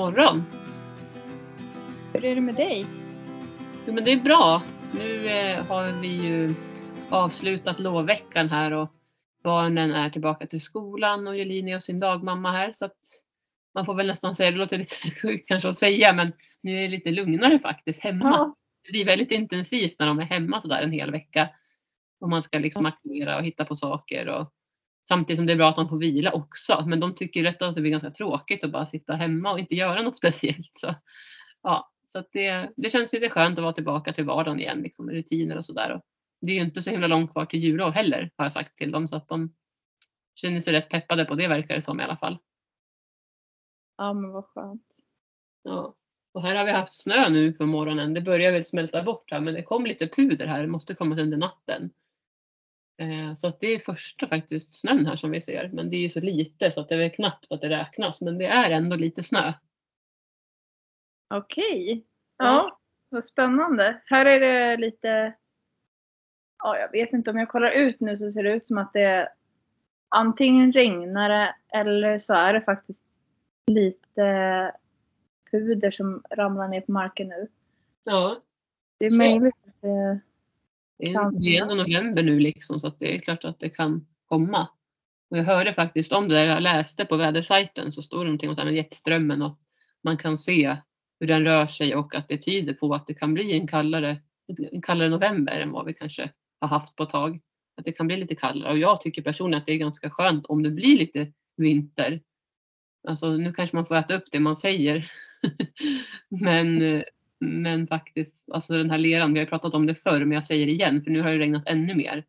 [0.00, 0.44] morgon.
[2.12, 2.86] Hur är det med dig?
[3.86, 4.62] Jo, men det är bra.
[4.94, 6.54] Nu eh, har vi ju
[7.10, 8.88] avslutat lovveckan här och
[9.44, 12.72] barnen är tillbaka till skolan och Jelin är hos sin dagmamma här.
[12.72, 12.98] Så att
[13.74, 16.82] man får väl nästan säga, det låter lite sjukt kanske att säga, men nu är
[16.82, 18.30] det lite lugnare faktiskt hemma.
[18.30, 18.56] Ja.
[18.84, 21.48] Det blir väldigt intensivt när de är hemma sådär en hel vecka.
[22.20, 24.28] Och man ska liksom aktivera och hitta på saker.
[24.28, 24.52] Och,
[25.08, 26.84] samtidigt som det är bra att de får vila också.
[26.86, 29.74] Men de tycker rätt att det blir ganska tråkigt att bara sitta hemma och inte
[29.74, 30.72] göra något speciellt.
[30.80, 30.94] Så,
[31.62, 35.14] ja, så det, det känns lite skönt att vara tillbaka till vardagen igen, liksom, med
[35.14, 36.00] rutiner och sådär.
[36.40, 38.90] Det är ju inte så himla långt kvar till jullov heller, har jag sagt till
[38.90, 39.08] dem.
[39.08, 39.54] Så att de
[40.34, 42.38] känner sig rätt peppade på det verkar det som i alla fall.
[43.96, 44.96] Ja, men vad skönt.
[45.62, 45.94] Ja.
[46.32, 48.14] Och här har vi haft snö nu på morgonen.
[48.14, 50.62] Det börjar väl smälta bort här men det kom lite puder här.
[50.62, 51.90] Det måste komma under natten.
[53.00, 55.68] Eh, så att det är första faktiskt snön här som vi ser.
[55.72, 58.20] Men det är ju så lite så att det är väl knappt att det räknas.
[58.20, 59.52] Men det är ändå lite snö.
[61.34, 62.06] Okej.
[62.36, 62.78] Ja, Ja.
[63.08, 64.02] vad spännande.
[64.06, 65.34] Här är det lite...
[66.62, 68.92] Ja, jag vet inte om jag kollar ut nu så ser det ut som att
[68.92, 69.28] det
[70.08, 73.06] antingen regnar det eller så är det faktiskt
[73.66, 74.72] lite
[75.50, 77.48] puder som ramlar ner på marken nu.
[78.04, 78.40] Ja,
[78.98, 80.20] Det är möjligt att det...
[81.00, 83.68] det är, det är ändå november nu liksom så att det är klart att det
[83.68, 84.68] kan komma.
[85.30, 88.48] Och jag hörde faktiskt om det där jag läste på vädersajten så står det någonting
[88.48, 89.58] om den här jetströmmen att
[90.04, 90.76] man kan se
[91.20, 94.16] hur den rör sig och att det tyder på att det kan bli en kallare,
[94.72, 97.40] en kallare november än vad vi kanske har haft på ett tag.
[97.76, 100.46] Att det kan bli lite kallare och jag tycker personligen att det är ganska skönt
[100.46, 102.20] om det blir lite vinter.
[103.08, 105.10] Alltså nu kanske man får äta upp det man säger.
[106.28, 107.02] men, eh,
[107.40, 110.44] men faktiskt, alltså den här leran, vi har ju pratat om det förr men jag
[110.44, 112.24] säger det igen för nu har det regnat ännu mer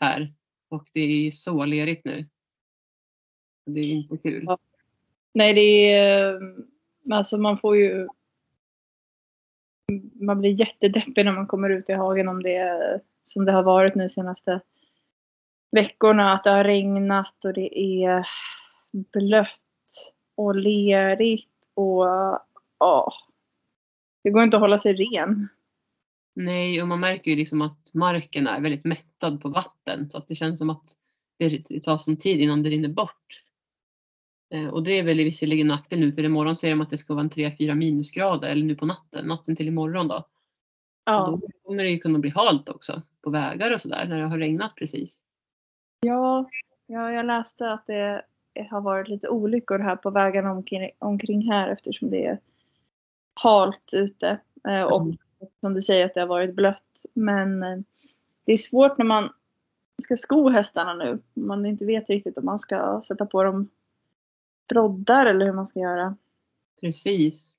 [0.00, 0.34] här.
[0.68, 2.26] Och det är så lerigt nu.
[3.66, 4.44] Det är inte kul.
[4.46, 4.58] Ja.
[5.32, 6.34] Nej, det är...
[6.34, 6.40] Eh,
[7.10, 8.08] alltså man får ju...
[10.14, 13.62] Man blir jättedeppig när man kommer ut i hagen om det är som det har
[13.62, 14.60] varit nu senaste
[15.70, 16.32] veckorna.
[16.32, 18.26] Att det har regnat och det är
[18.92, 22.06] blött och lerigt och
[22.78, 23.12] ja.
[24.28, 25.48] Det går inte att hålla sig ren.
[26.34, 30.28] Nej, och man märker ju liksom att marken är väldigt mättad på vatten så att
[30.28, 30.96] det känns som att
[31.38, 33.42] det tar sån tid innan det rinner bort.
[34.54, 37.14] Eh, Och det är väl visserligen nackdel nu för imorgon säger de att det ska
[37.14, 40.26] vara en 3-4 minusgrader eller nu på natten, natten till imorgon då.
[41.04, 41.26] Ja.
[41.26, 44.26] Och Då kommer det ju kunna bli halt också på vägar och sådär när det
[44.26, 45.22] har regnat precis.
[46.00, 46.48] Ja,
[46.86, 48.22] ja, jag läste att det
[48.70, 52.38] har varit lite olyckor här på vägarna omkring, omkring här eftersom det är
[53.42, 54.40] halt ute.
[54.68, 55.16] Eh, Och Mm.
[55.60, 57.02] som du säger att det har varit blött.
[57.14, 57.78] Men eh,
[58.46, 59.30] det är svårt när man
[60.02, 61.18] ska sko hästarna nu.
[61.34, 63.68] Man inte vet riktigt om man ska sätta på dem
[64.68, 66.16] broddar eller hur man ska göra.
[66.80, 67.54] Precis.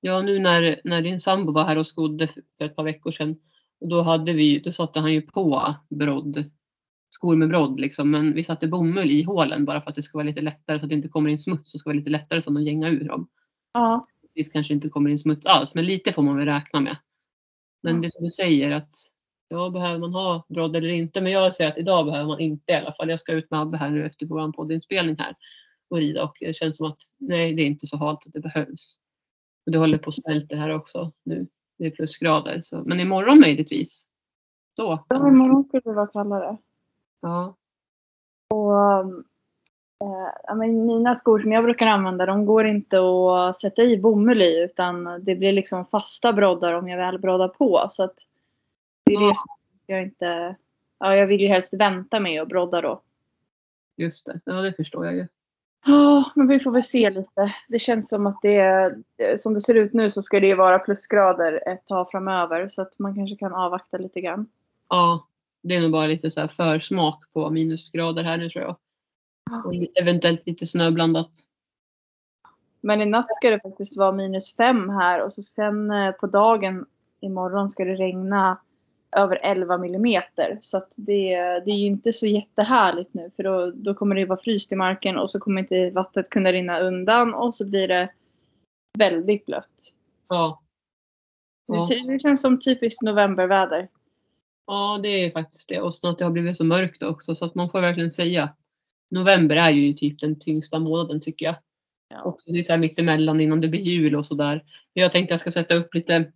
[0.00, 3.36] Ja, nu när, när din sambo var här och skodde för ett par veckor sedan.
[3.80, 6.44] Och då, hade vi, då satte han ju på brodd,
[7.10, 8.10] skor med brodd liksom.
[8.10, 10.84] Men vi satte bomull i hålen bara för att det ska vara lite lättare så
[10.86, 11.74] att det inte kommer in smuts.
[11.74, 13.28] Och ska vara lite lättare så att gänga ur dem.
[13.72, 16.96] Ja, Det kanske inte kommer in smuts alls, men lite får man väl räkna med.
[17.82, 18.02] Men Ja.
[18.02, 18.90] det som du säger att
[19.48, 21.20] ja, behöver man ha brodd eller inte?
[21.20, 23.10] Men jag säger att idag behöver man inte i alla fall.
[23.10, 25.36] Jag ska ut med Abbe här nu efter vår poddinspelning här
[25.90, 28.40] och rida och det känns som att nej, det är inte så halt att det
[28.40, 28.98] behövs.
[29.66, 31.46] Och det håller på att smälta här också nu.
[31.78, 32.62] Det är plusgrader.
[32.64, 34.06] Så, men imorgon möjligtvis.
[34.76, 35.06] Då.
[35.08, 36.56] ja imorgon skulle det vara kallare.
[37.20, 37.56] Ja,
[38.54, 39.06] Eh,
[40.44, 44.42] ja, men mina skor som jag brukar använda de går inte att sätta i bomull
[44.42, 47.86] i utan det blir liksom fasta broddar om jag väl broddar på.
[47.88, 48.14] Så att
[49.04, 49.56] det är det som
[49.86, 50.56] jag inte...
[50.98, 53.00] Ja, jag vill ju helst vänta med att brodda då.
[53.96, 54.40] just det.
[54.44, 55.26] Ja, det förstår jag ju.
[55.86, 57.54] Ja, men vi får väl se lite.
[57.68, 58.94] Det känns som att det
[59.40, 62.82] som det ser ut nu så ska det ju vara plusgrader ett tag framöver så
[62.82, 64.46] att man kanske kan avvakta lite grann.
[64.88, 65.26] Ja,
[65.62, 68.76] det är nog bara lite så försmak på minusgrader här nu tror jag.
[69.64, 71.30] Och eventuellt lite snöblandat.
[72.80, 76.26] Men i natt ska det faktiskt vara minus fem här och så sen eh, på
[76.26, 76.86] dagen
[77.20, 78.58] imorgon ska det regna
[79.16, 80.58] över 11 millimeter.
[80.60, 84.24] Så att det, det är ju inte så jättehärligt nu för då, då kommer det
[84.24, 87.88] vara fryst i marken och så kommer inte vattnet kunna rinna undan och så blir
[87.88, 88.10] det
[88.98, 89.94] väldigt blött.
[90.28, 90.62] Ja.
[91.66, 91.86] Ja.
[91.88, 93.88] Det, det känns som typiskt novemberväder.
[94.66, 95.80] Ja, det är faktiskt det.
[95.80, 97.34] Och så att det har blivit så mörkt också.
[97.34, 98.54] Så att man får verkligen säga.
[99.10, 101.56] November är ju typ den tyngsta månaden tycker jag.
[102.08, 102.22] Ja.
[102.22, 104.62] Också det är så här mittemellan innan det blir jul och sådär.
[104.92, 106.32] Jag tänkte jag ska sätta upp lite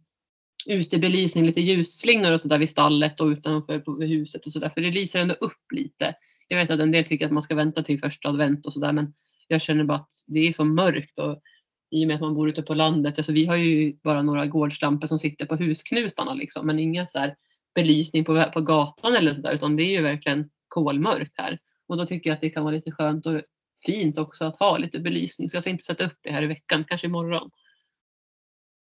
[0.66, 4.68] utebelysning, lite ljusslingor och sådär vid stallet och utanför huset och sådär.
[4.68, 6.14] För det lyser ändå upp lite.
[6.48, 8.92] Jag vet att en del tycker att man ska vänta till första advent och sådär
[8.92, 9.14] men
[9.48, 11.42] jag känner bara att det är så mörkt och
[11.90, 14.46] i och med att man bor ute på landet, alltså vi har ju bara några
[14.46, 17.36] gårdslampor som sitter på husknutarna liksom, men ingen så här
[17.74, 21.58] belysning på, på gatan eller sådär utan det är ju verkligen kolmörkt här.
[21.94, 23.40] Och då tycker jag att det kan vara lite skönt och
[23.86, 25.50] fint också att ha lite belysning.
[25.50, 27.50] Så jag ska inte sätta upp det här i veckan, kanske imorgon.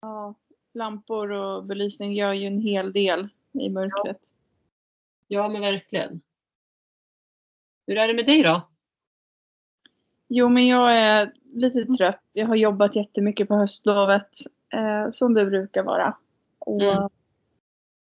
[0.01, 0.35] Ja,
[0.75, 4.21] lampor och belysning gör ju en hel del i mörkret.
[5.29, 6.21] Ja, men verkligen.
[7.87, 8.69] Hur är det med dig då?
[10.29, 12.23] Jo, men jag är lite trött.
[12.33, 14.31] Jag har jobbat jättemycket på höstlovet,
[14.75, 16.17] eh, som det brukar vara.
[16.59, 17.09] Och Mm.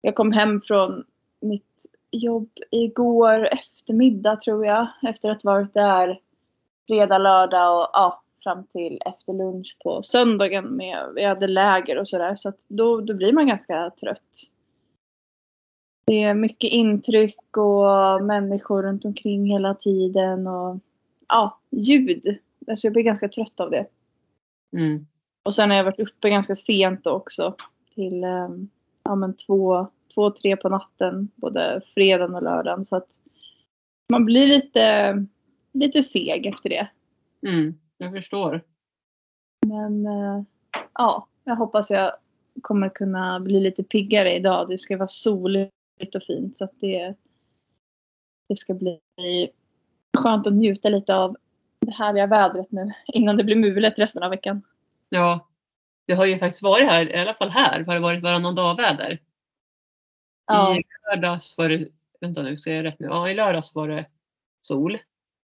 [0.02, 1.06] Jag kom hem från
[1.42, 4.88] mitt jobb igår eftermiddag tror jag.
[5.04, 6.20] Efter att varit där
[6.88, 10.76] fredag, lördag och ja, fram till efter lunch på söndagen.
[10.76, 12.36] Med, vi hade läger och sådär.
[12.36, 14.52] Så att då, då blir man ganska trött.
[16.06, 20.48] Det är mycket intryck och människor runt omkring hela tiden.
[20.48, 20.80] Och
[21.28, 22.38] ja, ljud.
[22.68, 23.86] Alltså jag blir ganska trött av det.
[24.74, 25.08] Mm.
[25.44, 27.56] Och sen har jag varit uppe ganska sent också.
[27.96, 28.50] Till eh,
[29.04, 29.88] ja, men två,
[30.18, 31.30] två, tre på natten.
[31.36, 32.86] Både fredagen och lördagen.
[32.86, 33.08] Så att
[34.12, 35.26] man blir lite,
[35.74, 36.90] lite seg efter det.
[37.48, 37.80] Mm.
[37.98, 38.62] Jag förstår.
[39.68, 40.44] Men eh,
[40.94, 42.12] ja, jag hoppas jag
[42.62, 44.70] kommer kunna bli lite piggare idag.
[44.70, 46.58] Det ska vara soligt och fint.
[46.58, 47.16] Så att det,
[48.50, 49.00] det ska bli
[50.18, 51.38] skönt att njuta lite av
[51.80, 52.92] det härliga vädret nu.
[53.06, 54.62] Innan det blir mulet resten av veckan.
[55.10, 55.48] Ja,
[56.08, 58.78] det har ju faktiskt varit här, i alla fall här, har det varit varannan dag
[58.78, 59.20] väder.
[60.48, 60.78] Ja.
[60.78, 61.88] I lördags var det,
[62.22, 63.08] vänta nu, ska jag rätt nu?
[63.08, 64.06] Ja, i lördags var det
[64.62, 64.98] sol.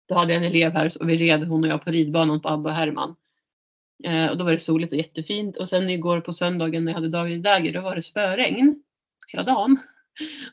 [0.08, 2.48] Då hade jag en elev här och vi red hon och jag på ridbanan på
[2.48, 3.16] Abba och Herman.
[4.04, 5.56] Eh, och då var det soligt och jättefint.
[5.56, 8.82] Och sen igår på söndagen när jag hade daglig läger då var det spöregn
[9.32, 9.78] hela dagen.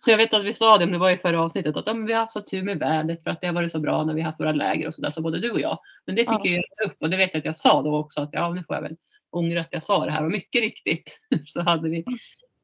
[0.01, 1.93] Och jag vet att vi sa det, men det var i förra avsnittet, att ja,
[1.93, 4.13] vi har haft så tur med vädret för att det har varit så bra när
[4.13, 5.79] vi har haft våra läger och sådär, så både du och jag.
[6.05, 6.41] Men det fick Ja.
[6.43, 8.63] jag ju upp och det vet jag att jag sa då också att ja, nu
[8.63, 8.95] får jag väl
[9.29, 12.05] ångra att jag sa det här och mycket riktigt så hade vi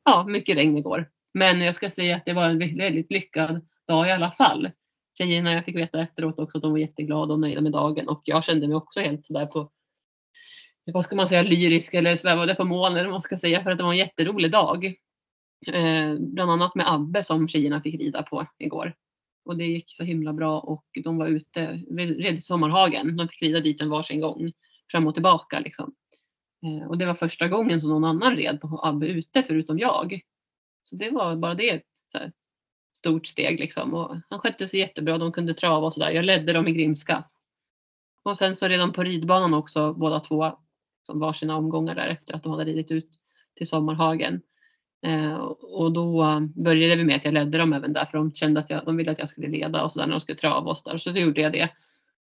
[0.05, 1.09] ja, mycket regn igår.
[1.33, 4.71] Men jag ska säga att det var en väldigt lyckad dag i alla fall.
[5.17, 8.21] Tjejerna, jag fick veta efteråt också att de var jätteglada och nöjda med dagen och
[8.25, 9.71] jag kände mig också helt sådär på
[10.93, 13.71] vad ska man säga, lyrisk eller svävade på moln eller vad man ska säga för
[13.71, 14.85] att det var en jätterolig dag.
[15.67, 18.95] Eh, bland annat med Abbe som tjejerna fick rida på igår.
[19.45, 21.65] Och det gick så himla bra och de var ute,
[21.97, 23.17] red i Sommarhagen.
[23.17, 24.51] De fick rida dit en varsin gång
[24.91, 25.93] fram och tillbaka liksom.
[26.65, 30.21] Eh, och det var första gången som någon annan red på Abbe ute förutom jag.
[30.89, 32.31] Så det var bara det ett så här,
[32.93, 33.93] stort steg liksom.
[33.93, 36.11] Och han skötte sig jättebra, de kunde trava och sådär.
[36.11, 37.23] Jag ledde dem i grimska.
[38.23, 40.57] Och sen så redan på ridbanan också båda två
[41.03, 43.09] som var sina omgångar där efter att de hade ridit ut
[43.55, 44.41] till Sommarhagen.
[45.05, 48.33] Eh, och då eh, började vi med att jag ledde dem även där för de
[48.33, 50.71] kände att jag, de ville att jag skulle leda och sådär när de skulle trava
[50.71, 50.97] och sådär.
[50.97, 51.69] Så då gjorde jag det.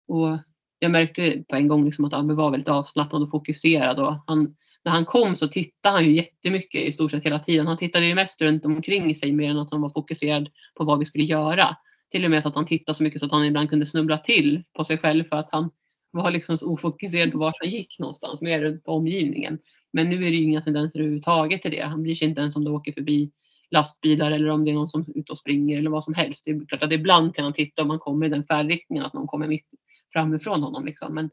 [0.07, 0.37] Och
[0.79, 4.55] jag märkte på en gång liksom att Abbe var väldigt avslappnad och fokuserad och han,
[4.85, 7.67] när han kom så tittade han ju jättemycket i stort sett hela tiden.
[7.67, 10.99] Han tittade ju mest runt omkring sig mer än att han var fokuserad på vad
[10.99, 11.77] vi skulle göra.
[12.11, 14.17] Till och med så att han tittade så mycket så att han ibland kunde snubbla
[14.17, 15.69] till på sig själv för att han
[16.11, 19.59] var liksom så ofokuserad på vart han gick någonstans, mer på omgivningen.
[19.93, 21.81] Men nu är det ju inga tendenser överhuvudtaget till det.
[21.81, 23.31] Han bryr sig inte ens om det åker förbi
[23.71, 26.45] lastbilar eller om det är någon som är ute och springer eller vad som helst.
[26.45, 29.13] Det är klart att ibland kan han titta om han kommer i den färdriktningen att
[29.13, 29.67] någon kommer mitt
[30.13, 30.85] framifrån honom.
[30.85, 31.15] Liksom.
[31.15, 31.29] Men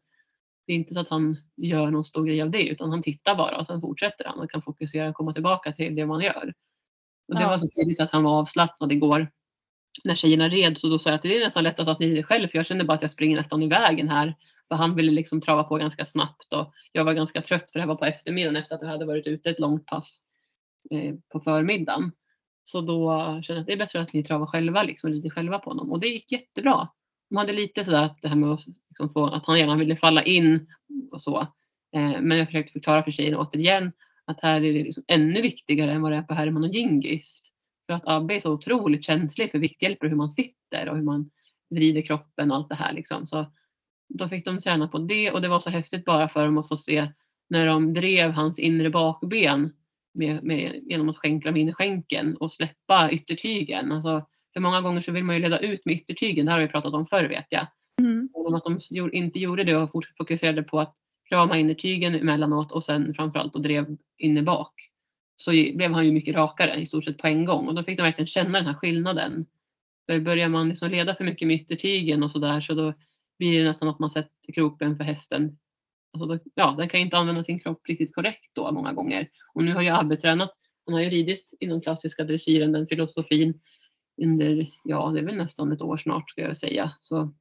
[0.70, 3.34] det är inte så att han gör någon stor grej av det utan han tittar
[3.36, 6.52] bara och sen fortsätter han och kan fokusera och komma tillbaka till det man gör.
[7.28, 7.48] Och det Ja.
[7.48, 9.30] var så tydligt att han var avslappnad igår
[10.04, 12.22] när tjejerna red så då sa jag att det är nästan lättast att ni rider
[12.22, 14.34] själv för jag känner bara att jag springer nästan i vägen här.
[14.68, 17.82] För han ville liksom trava på ganska snabbt och jag var ganska trött för det
[17.82, 20.20] här var på eftermiddagen efter att jag hade varit ute ett långt pass
[20.90, 22.12] eh, på förmiddagen.
[22.64, 23.08] Så då
[23.42, 25.90] kände jag att det är bättre att ni travar själva liksom, rider själva på honom
[25.92, 26.88] och det gick jättebra.
[27.30, 29.96] De hade lite sådär att det här med att, liksom få, att han gärna ville
[29.96, 30.66] falla in
[31.12, 31.40] och så.
[31.96, 33.92] Eh, men jag försökte förklara för tjejerna återigen
[34.25, 37.42] att här är det liksom ännu viktigare än vad det är på Herman och Gingis.
[37.87, 41.04] För att Abbe är så otroligt känslig för vikthjälper och hur man sitter och hur
[41.04, 41.30] man
[41.70, 42.92] vrider kroppen och allt det här.
[42.92, 43.26] Liksom.
[43.26, 43.52] Så
[44.08, 46.68] då fick de träna på det och det var så häftigt bara för dem att
[46.68, 47.08] få se
[47.49, 49.72] när de drev hans inre bakben
[50.14, 53.92] med, med, genom att skänkla med skänken och släppa yttertygen.
[53.92, 56.66] Alltså, för många gånger så vill man ju leda ut med yttertygen, det här har
[56.66, 57.66] vi pratat om förr vet jag.
[58.00, 58.28] Mm.
[58.35, 58.80] Och att de
[59.12, 60.97] inte gjorde det och fokuserade på att
[61.28, 64.75] krama innertygen emellanåt och sen framförallt och drev inne bak.
[65.37, 67.97] Så blev han ju mycket rakare i stort sett på en gång och då fick
[67.97, 69.47] de verkligen känna den här skillnaden.
[70.07, 72.95] För börjar man liksom leda för mycket med yttertygen och sådär så då
[73.38, 75.59] blir det nästan att man sätter kroppen för hästen.
[76.12, 79.28] Alltså då, ja, den kan inte använda sin kropp riktigt korrekt då många gånger.
[79.54, 80.50] Och nu har ju Abbe tränat,
[80.87, 83.61] han har ju ridit inom klassiska dressyren, den filosofin
[84.20, 86.92] under, ja det är väl nästan ett år snart ska jag säga.
[87.00, 87.34] Så,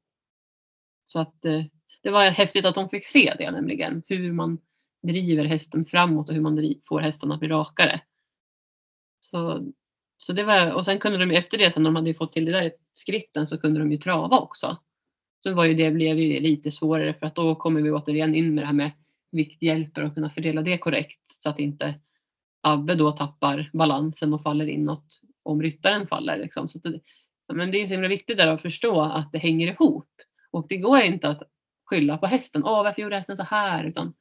[1.04, 1.62] så att eh,
[2.02, 4.02] det var häftigt att de fick se det nämligen.
[4.06, 4.58] Hur man
[5.02, 8.00] driver hästen framåt och hur man får hästen att bli rakare.
[9.20, 9.72] Så,
[10.18, 12.44] så det var, och sen kunde de efter det, sen när de hade fått till
[12.44, 14.78] det där skritten så kunde de ju trava också.
[15.42, 18.54] Så var ju det, blev ju lite svårare för att då kommer vi återigen in
[18.54, 18.90] med det här med
[19.32, 21.94] vikthjälper och kunna fördela det korrekt så att inte
[22.62, 25.20] Abbe då tappar balansen och faller inåt
[25.50, 26.38] om ryttaren faller.
[26.38, 26.68] Liksom.
[26.68, 27.00] Så det,
[27.52, 30.10] men det är så himla viktigt där att förstå att det hänger ihop.
[30.50, 31.42] Och det går inte att
[31.84, 32.64] skylla på hästen.
[32.64, 33.84] Åh, varför gjorde hästen så här?
[33.84, 34.14] Utan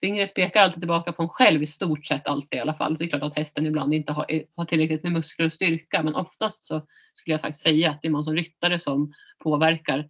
[0.00, 2.96] fingret pekar alltid tillbaka på en själv i stort sett alltid i alla fall.
[2.96, 6.02] Så det är klart att hästen ibland inte har, har tillräckligt med muskler och styrka.
[6.02, 10.08] Men oftast så skulle jag faktiskt säga att det är man som ryttare som påverkar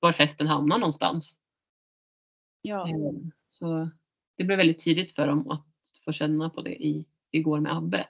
[0.00, 1.38] var hästen hamnar någonstans.
[2.62, 2.88] Ja.
[2.88, 3.90] Ehm, så
[4.36, 5.66] det blev väldigt tidigt för dem att
[6.04, 8.06] få känna på det i, igår med Abbe.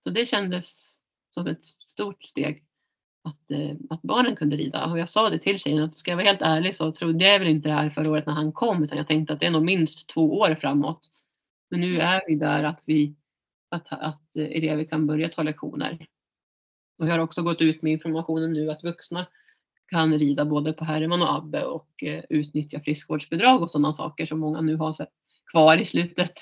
[0.00, 0.96] Så det kändes
[1.36, 2.64] som ett stort steg
[3.24, 4.86] att, eh, att barnen kunde rida.
[4.86, 7.38] Och jag sa det till tjejen att ska jag vara helt ärlig så trodde jag
[7.38, 9.50] väl inte det här förra året när han kom utan jag tänkte att det är
[9.50, 11.00] nog minst två år framåt.
[11.70, 13.14] Men nu är vi där att, vi,
[13.68, 16.06] att, att elever kan börja ta lektioner.
[16.98, 19.26] Och jag har också gått ut med informationen nu att vuxna
[19.86, 24.40] kan rida både på Herman och Abbe och eh, utnyttja friskvårdsbidrag och sådana saker som
[24.40, 24.94] många nu har
[25.52, 26.32] kvar i slutet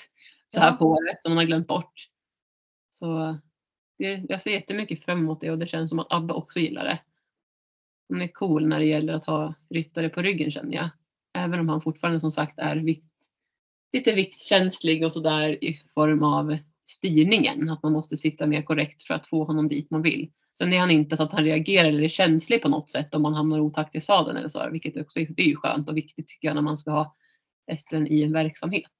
[0.47, 2.09] så här på året som man har glömt bort.
[2.89, 3.37] Så
[3.97, 6.83] det, jag ser jättemycket fram emot det och det känns som att Abbe också gillar
[6.83, 6.99] det.
[8.09, 10.89] Han är cool när det gäller att ha ryttare på ryggen känner jag.
[11.33, 13.13] Även om han fortfarande som sagt är vikt,
[13.93, 17.69] lite viktkänslig och sådär i form av styrningen.
[17.69, 20.31] Att man måste sitta mer korrekt för att få honom dit man vill.
[20.57, 23.21] Sen är han inte så att han reagerar eller är känslig på något sätt om
[23.21, 24.69] man hamnar otakt i sadeln eller så.
[24.69, 27.15] Vilket också är, det är ju skönt och viktigt tycker jag när man ska ha
[27.67, 28.91] hästen i en verksamhet.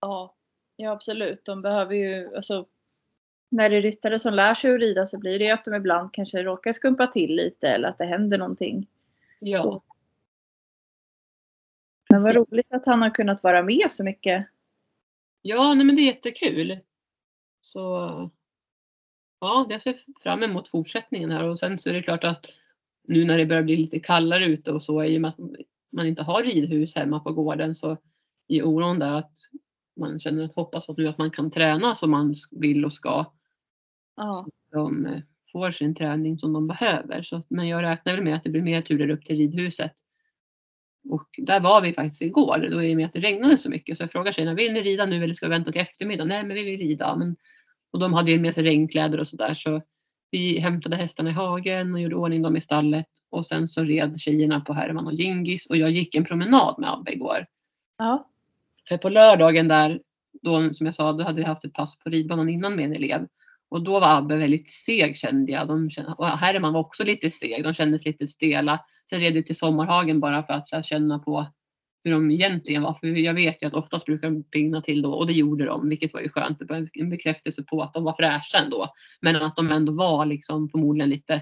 [0.00, 0.36] Ja,
[0.76, 1.44] ja absolut.
[1.44, 2.66] De behöver ju, alltså
[3.48, 6.12] när det är ryttare som lär sig att rida så blir det att de ibland
[6.12, 8.86] kanske råkar skumpa till lite eller att det händer någonting.
[9.40, 9.82] Ja.
[12.10, 14.46] Men vad roligt att han har kunnat vara med så mycket.
[15.42, 16.78] Ja, nej men det är jättekul.
[17.60, 17.80] Så
[19.40, 22.46] ja, jag ser fram emot fortsättningen här och sen så är det klart att
[23.04, 25.38] nu när det börjar bli lite kallare ute och så i och med att
[25.92, 27.96] man inte har ridhus hemma på gården så
[28.48, 29.36] är oron där att
[29.96, 33.24] man känner att hoppas att nu att man kan träna som man vill och ska.
[34.18, 34.32] Ja.
[34.32, 35.20] Så de eh,
[35.52, 37.22] får sin träning som de behöver.
[37.22, 39.92] Så, men jag räknar väl med att det blir mer turer upp till ridhuset.
[41.08, 43.96] Och där var vi faktiskt igår, då i och med att det regnade så mycket.
[43.96, 46.24] Så jag frågade tjejerna, vill ni rida nu eller ska vi vänta till eftermiddag?
[46.24, 47.16] Nej, men vi vill rida.
[47.16, 47.36] Men,
[47.90, 49.54] och de hade ju med sig regnkläder och sådär.
[49.54, 49.82] Så
[50.30, 53.06] vi hämtade hästarna i hagen och gjorde ordning dem i stallet.
[53.30, 56.92] Och sen så red tjejerna på Herman och Gingis och jag gick en promenad med
[56.92, 57.46] Abbe igår.
[57.98, 58.28] Ja.
[58.88, 60.00] För på lördagen där,
[60.42, 62.92] då, som jag sa, då hade vi haft ett pass på ridbanan innan med en
[62.92, 63.26] elev.
[63.70, 65.68] Och då var Abbe väldigt seg kände jag.
[65.68, 67.64] De kände, och Herman var också lite seg.
[67.64, 68.80] De kändes lite stela.
[69.10, 71.46] Sen red vi till Sommarhagen bara för att här, känna på
[72.04, 72.94] hur de egentligen var.
[72.94, 75.88] För jag vet ju att oftast brukar de pigna till då och det gjorde de,
[75.88, 76.58] vilket var ju skönt.
[76.58, 78.88] Det var en bekräftelse på att de var fräscha ändå.
[79.20, 81.40] Men att de ändå var liksom förmodligen lite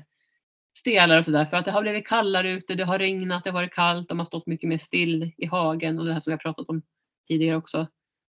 [0.79, 1.45] stelare och sådär.
[1.45, 4.19] För att det har blivit kallare ute, det har regnat, det har varit kallt, de
[4.19, 6.83] har stått mycket mer still i hagen och det här som jag pratat om
[7.29, 7.87] tidigare också.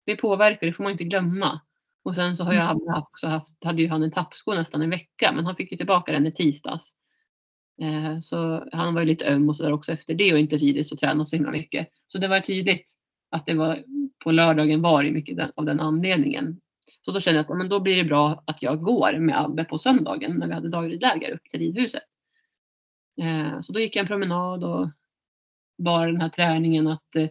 [0.07, 1.61] Det påverkar, det får man inte glömma.
[2.07, 3.03] Och sen så har jag mm.
[3.03, 6.13] också haft, hade ju han en tappsko nästan en vecka men han fick ju tillbaka
[6.13, 6.95] den i tisdags.
[7.83, 10.93] Eh, så han var ju lite öm och sådär också efter det och inte ridit
[10.93, 11.89] och tränat så himla mycket.
[12.07, 12.91] Så det var tydligt
[13.31, 13.85] att det var
[14.25, 16.61] på lördagen var det mycket den, av den anledningen.
[17.05, 19.65] Så då kände jag att men då blir det bra att jag går med Abbe
[19.65, 22.09] på söndagen när vi hade dagridläger upp till ridhuset.
[23.21, 24.91] Eh, så då gick jag en promenad och
[25.79, 27.29] bara den här träningen att eh,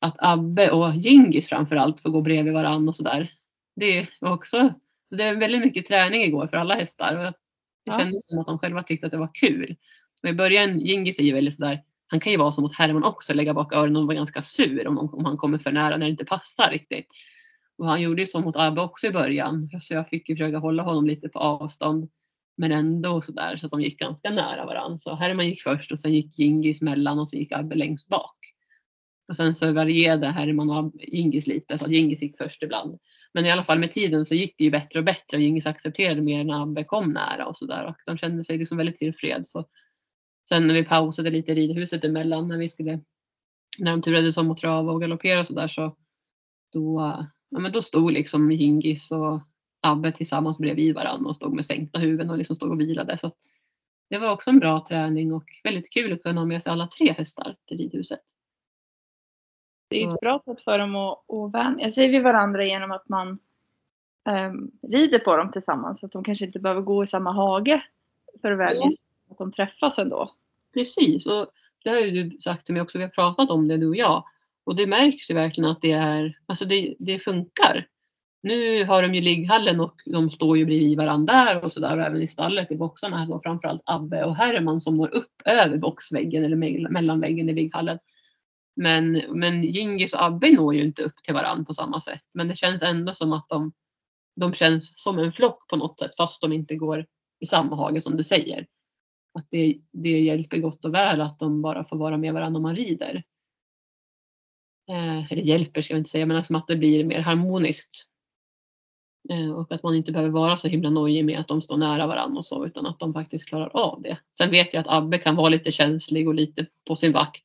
[0.00, 3.30] att Abbe och Gingis framförallt får gå bredvid varandra och sådär.
[3.76, 4.74] Det var också,
[5.10, 7.16] det är väldigt mycket träning igår för alla hästar.
[7.16, 7.32] Och det
[7.84, 7.98] ja.
[7.98, 9.76] kändes som att de själva tyckte att det var kul.
[10.22, 13.04] Och I början, Gingis är ju väldigt sådär, han kan ju vara som mot Herman
[13.04, 16.06] också, lägga bak öronen och vara ganska sur om, om han kommer för nära när
[16.06, 17.06] det inte passar riktigt.
[17.78, 19.70] Och han gjorde ju så mot Abbe också i början.
[19.80, 22.10] Så jag fick ju försöka hålla honom lite på avstånd.
[22.56, 24.98] Men ändå sådär så att de gick ganska nära varandra.
[24.98, 28.36] Så Herman gick först och sen gick Gingis mellan och så gick Abbe längst bak.
[29.28, 32.98] Och sen så varierade Herman och Gingis lite så att Gingis gick först ibland.
[33.34, 35.66] Men i alla fall med tiden så gick det ju bättre och bättre och Gingis
[35.66, 39.50] accepterade mer när Abbe kom nära och sådär och de kände sig liksom väldigt tillfreds.
[39.50, 39.64] Så
[40.48, 43.00] sen när vi pausade lite i ridhuset emellan när vi skulle
[43.78, 45.96] när de turades om att trava och galoppera och sådär så
[46.72, 47.00] då,
[47.50, 49.40] ja, men då stod liksom Gingis och
[49.82, 53.18] Abbe tillsammans bredvid varandra och stod med sänkta huvuden och liksom stod och vilade.
[53.18, 53.30] Så
[54.10, 56.86] det var också en bra träning och väldigt kul att kunna ha med sig alla
[56.86, 58.20] tre hästar till ridhuset.
[59.92, 63.08] Det är ett bra sätt för dem att, att vänja sig vid varandra genom att
[63.08, 63.38] man
[64.28, 66.00] um, rider på dem tillsammans.
[66.00, 67.82] Så att de kanske inte behöver gå i samma hage
[68.42, 69.04] för att vänja sig.
[69.30, 70.30] Att de träffas ändå.
[70.74, 71.26] Precis.
[71.26, 71.46] Och
[71.84, 73.96] det har ju du sagt till mig också, vi har pratat om det du och
[73.96, 74.24] jag.
[74.64, 77.86] Och det märks ju verkligen att det är, alltså det, det funkar.
[78.42, 82.04] Nu har de ju ligghallen och de står ju bredvid varandra där och sådär och
[82.04, 86.44] även i stallet i boxarna här framförallt Abbe och Herman som når upp över boxväggen
[86.44, 87.98] eller mellanväggen i ligghallen.
[88.76, 92.24] Men, men Gingis och Abbe når ju inte upp till varandra på samma sätt.
[92.34, 93.72] Men det känns ändå som att de,
[94.40, 97.06] de känns som en flock på något sätt fast de inte går
[97.40, 98.66] i samma hage som du säger.
[99.34, 102.62] Att det, det hjälper gott och väl att de bara får vara med varandra om
[102.62, 103.22] man rider.
[104.90, 108.06] Eh, eller hjälper ska jag inte säga, men alltså att det blir mer harmoniskt.
[109.30, 112.06] Eh, och att man inte behöver vara så himla nojig med att de står nära
[112.06, 114.18] varandra och så, utan att de faktiskt klarar av det.
[114.38, 117.44] Sen vet jag att Abbe kan vara lite känslig och lite på sin vakt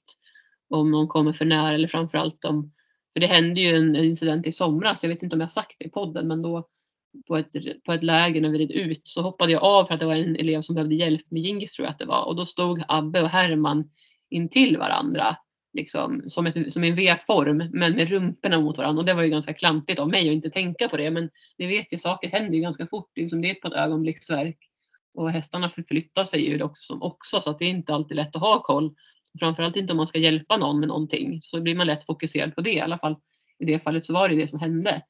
[0.70, 2.72] om någon kommer för nära eller framförallt om,
[3.14, 5.86] för det hände ju en incident i somras, jag vet inte om jag sagt det
[5.86, 6.68] i podden, men då
[7.28, 7.52] på ett,
[7.86, 10.16] på ett läger när vi red ut så hoppade jag av för att det var
[10.16, 12.26] en elev som behövde hjälp med Gingis tror jag att det var.
[12.26, 13.90] Och då stod Abbe och Herman
[14.30, 15.38] intill varandra
[15.74, 19.00] liksom som, ett, som en V-form men med rumporna mot varandra.
[19.00, 21.68] Och det var ju ganska klantigt av mig att inte tänka på det men ni
[21.68, 24.58] vet ju saker händer ju ganska fort, liksom det är på ett ögonblicksverk.
[25.14, 28.42] Och hästarna förflyttar sig ju också, också så att det är inte alltid lätt att
[28.42, 28.96] ha koll.
[29.40, 32.62] Framförallt inte om man ska hjälpa någon med någonting så blir man lätt fokuserad på
[32.62, 33.16] det i alla fall.
[33.60, 35.02] I det fallet så var det det som hände.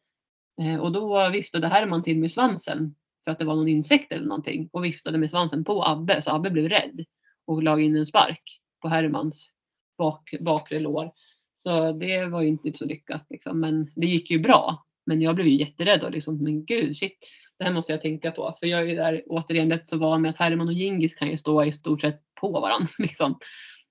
[0.61, 4.25] Eh, och då viftade Herman till med svansen för att det var någon insekt eller
[4.25, 7.05] någonting och viftade med svansen på Abbe så Abbe blev rädd
[7.47, 8.41] och la in en spark
[8.81, 9.51] på Hermans
[9.97, 11.11] bak, bakre lår.
[11.55, 13.59] Så det var ju inte så lyckat liksom.
[13.59, 14.85] men det gick ju bra.
[15.05, 17.17] Men jag blev ju jätterädd och liksom, men gud shit,
[17.57, 18.55] det här måste jag tänka på.
[18.59, 21.37] För jag är där återigen rätt så van med att Herman och Gingis kan ju
[21.37, 22.87] stå i stort sett på varandra.
[22.99, 23.39] Liksom.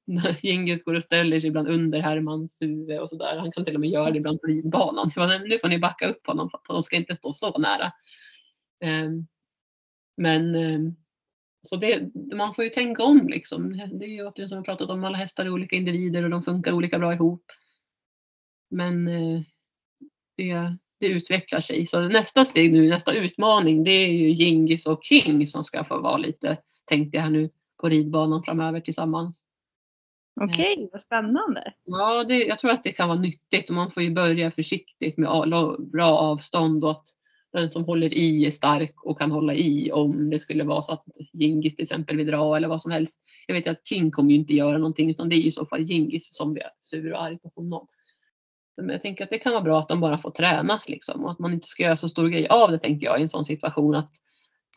[0.43, 3.37] gänget går och ställer sig ibland under Hermans huvud och sådär.
[3.37, 5.11] Han kan till och med göra det ibland på ridbanan.
[5.49, 7.93] Nu får ni backa upp honom för att de ska inte stå så nära.
[8.81, 9.27] Ehm,
[10.17, 10.97] men ehm,
[11.63, 13.73] så det, man får ju tänka om liksom.
[13.93, 16.43] Det är ju återigen som vi pratat om, alla hästar är olika individer och de
[16.43, 17.45] funkar olika bra ihop.
[18.71, 19.41] Men eh,
[20.37, 21.87] det, det utvecklar sig.
[21.87, 26.01] Så nästa steg nu, nästa utmaning, det är ju Gingis och King som ska få
[26.01, 29.46] vara lite, tänkte jag här nu, på ridbanan framöver tillsammans.
[30.41, 31.73] Okej, okay, vad spännande.
[31.85, 35.19] Ja, det, jag tror att det kan vara nyttigt och man får ju börja försiktigt
[35.19, 35.29] med
[35.93, 37.07] bra avstånd och att
[37.53, 40.93] den som håller i är stark och kan hålla i om det skulle vara så
[40.93, 43.17] att Gingis till exempel vill dra eller vad som helst.
[43.47, 45.53] Jag vet ju att King kommer ju inte göra någonting utan det är ju i
[45.53, 47.89] så fall Gingis som blir sur och arg på honom.
[48.77, 51.31] Men jag tänker att det kan vara bra att de bara får tränas liksom och
[51.31, 53.45] att man inte ska göra så stor grej av det tänker jag i en sån
[53.45, 54.11] situation att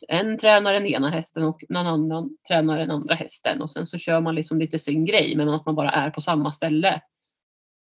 [0.07, 3.97] en tränar den ena hästen och någon annan tränar den andra hästen och sen så
[3.97, 7.01] kör man liksom lite sin grej men att man bara är på samma ställe.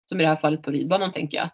[0.07, 1.51] Som i det här fallet på ridbanan tänker jag.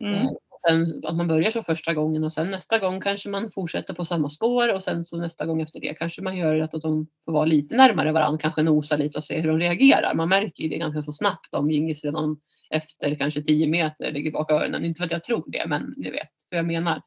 [0.00, 0.26] Mm.
[0.26, 0.30] Eh,
[0.68, 4.04] sen att man börjar så första gången och sen nästa gång kanske man fortsätter på
[4.04, 7.32] samma spår och sen så nästa gång efter det kanske man gör att de får
[7.32, 10.14] vara lite närmare varandra, kanske nosa lite och se hur de reagerar.
[10.14, 14.32] Man märker ju det ganska så snabbt om Gingis redan efter kanske 10 meter ligger
[14.32, 14.84] bak öronen.
[14.84, 17.02] Inte för att jag tror det, men ni vet hur jag menar.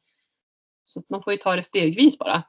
[0.86, 2.44] Så man får ju ta det stegvis bara.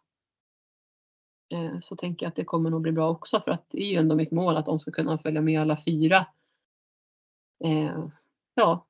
[1.53, 3.87] Eh, så tänker jag att det kommer nog bli bra också för att det är
[3.87, 6.25] ju ändå mitt mål att de ska kunna följa med alla fyra.
[7.63, 8.07] Eh,
[8.55, 8.85] ja.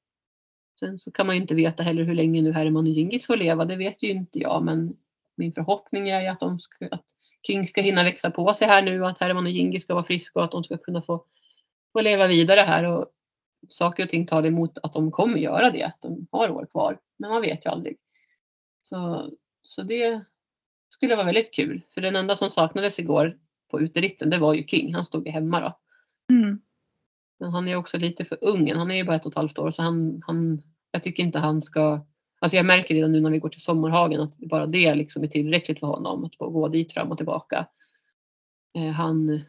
[0.79, 3.38] Sen så kan man ju inte veta heller hur länge nu Herman och Gingis får
[3.38, 3.65] leva.
[3.65, 4.97] Det vet ju inte jag men
[5.36, 7.05] min förhoppning är ju att, de ska, att
[7.47, 10.05] King ska hinna växa på sig här nu och att Herman och Gingis ska vara
[10.05, 11.25] friska och att de ska kunna få,
[11.93, 12.83] få leva vidare här.
[12.83, 13.05] Och
[13.69, 16.99] saker och ting tar emot att de kommer göra det, att de har år kvar.
[17.17, 17.97] Men man vet ju aldrig.
[18.89, 19.30] Så,
[19.62, 20.21] så det
[20.89, 21.82] skulle vara väldigt kul.
[21.93, 23.38] För den enda som saknades igår
[23.71, 24.93] på uteritten det var ju King.
[24.93, 25.80] Han stod ju hemma då.
[26.34, 26.60] Mm.
[27.39, 28.73] Men han är också lite för ung.
[28.73, 31.39] Han är ju bara ett och ett halvt år så han, han, jag tycker inte
[31.39, 32.06] han ska
[32.39, 35.28] Alltså jag märker redan nu när vi går till Sommarhagen att bara det liksom är
[35.28, 37.67] tillräckligt för honom att gå dit fram och tillbaka.
[38.78, 39.39] Eh, han,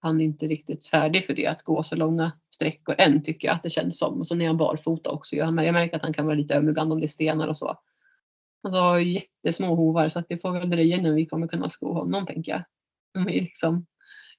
[0.00, 3.54] han är inte riktigt färdig för det, att gå så långa sträckor än tycker jag
[3.54, 4.20] att det känns som.
[4.20, 5.36] Och så är han barfota också.
[5.36, 7.78] Jag märker att han kan vara lite öm ibland om det är stenar och så.
[8.62, 11.92] Han har jättesmå hovar så att det får väl dröja innan vi kommer kunna sko
[11.92, 12.64] honom tänker jag.
[13.14, 13.86] De är liksom,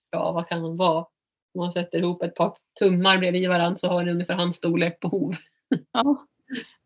[0.09, 1.05] ja vad kan han vara?
[1.53, 4.99] Om man sätter ihop ett par tummar bredvid varandra så har ni ungefär hans storlek
[4.99, 5.35] på hov.
[5.91, 6.25] Ja.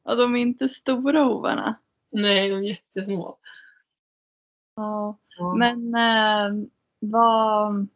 [0.04, 1.76] ja, de är inte stora hovarna.
[2.12, 3.38] Nej, de är jättesmå.
[4.76, 5.56] Ja, ja.
[5.56, 6.68] men eh,
[7.00, 7.88] vad...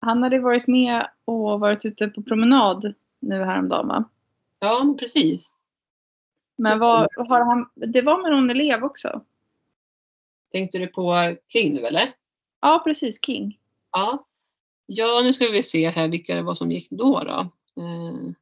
[0.00, 4.04] Han hade varit med och varit ute på promenad nu häromdagen va?
[4.58, 5.51] Ja, precis.
[6.56, 9.20] Men vad har han, det var med någon elev också?
[10.52, 12.12] Tänkte du på King nu eller?
[12.60, 13.58] Ja precis, King.
[13.92, 14.26] Ja.
[14.86, 17.20] Ja, nu ska vi se här vilka det var som gick då.
[17.24, 17.40] då.
[17.82, 18.32] Eh,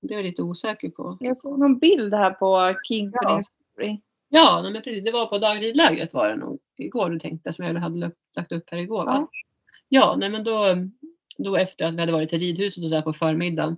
[0.00, 1.16] det är jag lite osäker på.
[1.20, 4.00] Jag såg någon bild här på King på din story.
[4.28, 5.04] Ja, men precis.
[5.04, 8.70] Det var på dagridlägret var det nog igår du tänkte som jag hade lagt upp
[8.70, 9.04] här igår.
[9.04, 9.12] Va?
[9.12, 9.28] Ja,
[9.88, 10.64] ja nej, men då,
[11.38, 13.76] då efter att vi hade varit till ridhuset och så på förmiddagen.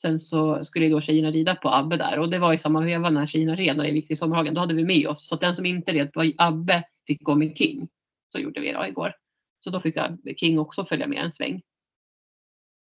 [0.00, 3.10] Sen så skulle då tjejerna rida på Abbe där och det var i samma veva
[3.10, 4.54] när tjejerna red när det gick till Sommarhagen.
[4.54, 7.34] Då hade vi med oss så att den som inte red på Abbe fick gå
[7.34, 7.88] med King.
[8.32, 9.12] Så gjorde vi då igår.
[9.60, 9.96] Så då fick
[10.36, 11.62] King också följa med en sväng.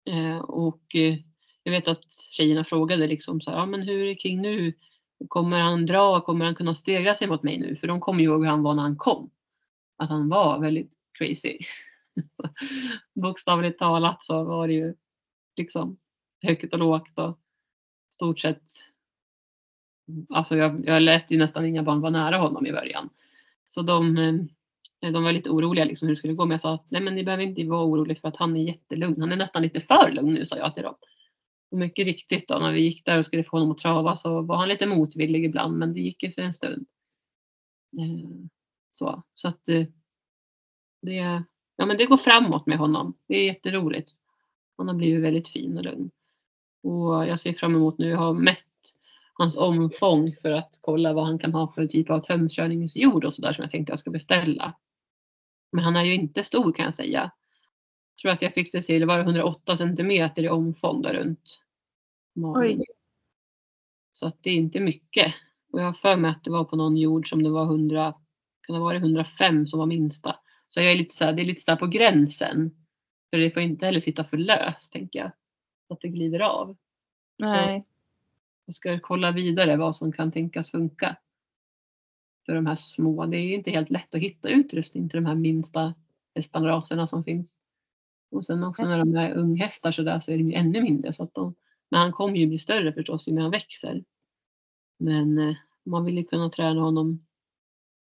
[0.10, 1.18] Eh, och eh,
[1.64, 4.74] jag vet att tjejerna frågade liksom så här, ja men hur är King nu?
[5.28, 6.22] Kommer han dra?
[6.22, 7.76] Kommer han kunna stegra sig mot mig nu?
[7.76, 9.30] För de kommer ihåg hur han var när han kom.
[9.98, 11.58] Att han var väldigt crazy.
[13.22, 14.96] Bokstavligt talat så var det ju
[15.58, 15.98] liksom
[16.46, 17.40] högt och lågt och
[18.14, 18.64] stort sett.
[20.30, 23.10] Alltså jag, jag lät ju nästan inga barn vara nära honom i början.
[23.68, 26.46] Så de, eh, de var lite oroliga liksom hur det skulle gå.
[26.46, 28.64] Men jag sa att nej men ni behöver inte vara oroliga för att han är
[28.64, 29.22] jättelugn.
[29.22, 30.96] Han är nästan lite för lugn nu sa jag till dem.
[31.72, 34.42] Och mycket riktigt då när vi gick där och skulle få honom att trava så
[34.42, 36.88] var han lite motvillig ibland men det gick efter en stund.
[38.00, 38.30] Eh,
[38.92, 39.86] så, så att eh,
[41.02, 41.44] det,
[41.76, 43.14] ja, men det går framåt med honom.
[43.28, 44.12] Det är jätteroligt.
[44.78, 46.12] Han har blivit väldigt fin och lugn.
[46.86, 48.66] Och jag ser fram emot nu, jag har mätt
[49.34, 53.54] hans omfång för att kolla vad han kan ha för typ av tömkörningsjord och sådär
[53.54, 54.76] som jag tänkte jag ska beställa.
[55.72, 57.32] Men han är ju inte stor kan jag säga.
[58.12, 61.62] Jag tror att jag fick det till, var det 108 centimeter i omfång där runt
[62.36, 62.84] magen.
[64.14, 65.34] Så att det är inte mycket.
[65.72, 68.14] Och jag har för mig att det var på någon jord som det var 100,
[68.68, 70.36] kan det vara 105 som var minsta.
[70.70, 72.72] Så jag är lite så här, det är lite så på gränsen.
[73.30, 75.32] För det får inte heller sitta för löst tänker jag.
[75.90, 76.78] Att det glider av.
[77.38, 77.82] Nej.
[77.82, 77.94] Så
[78.66, 81.18] jag ska kolla vidare vad som kan tänkas funka.
[82.46, 83.26] För de här små.
[83.26, 85.94] Det är ju inte helt lätt att hitta utrustning till de här minsta
[86.36, 87.58] hästarna som finns.
[88.32, 91.14] Och sen också när de är unghästar så där så är de ju ännu mindre.
[91.14, 91.56] Så att de,
[91.90, 94.04] men han kommer ju bli större förstås ju mer han växer.
[94.98, 97.26] Men eh, man vill ju kunna träna honom.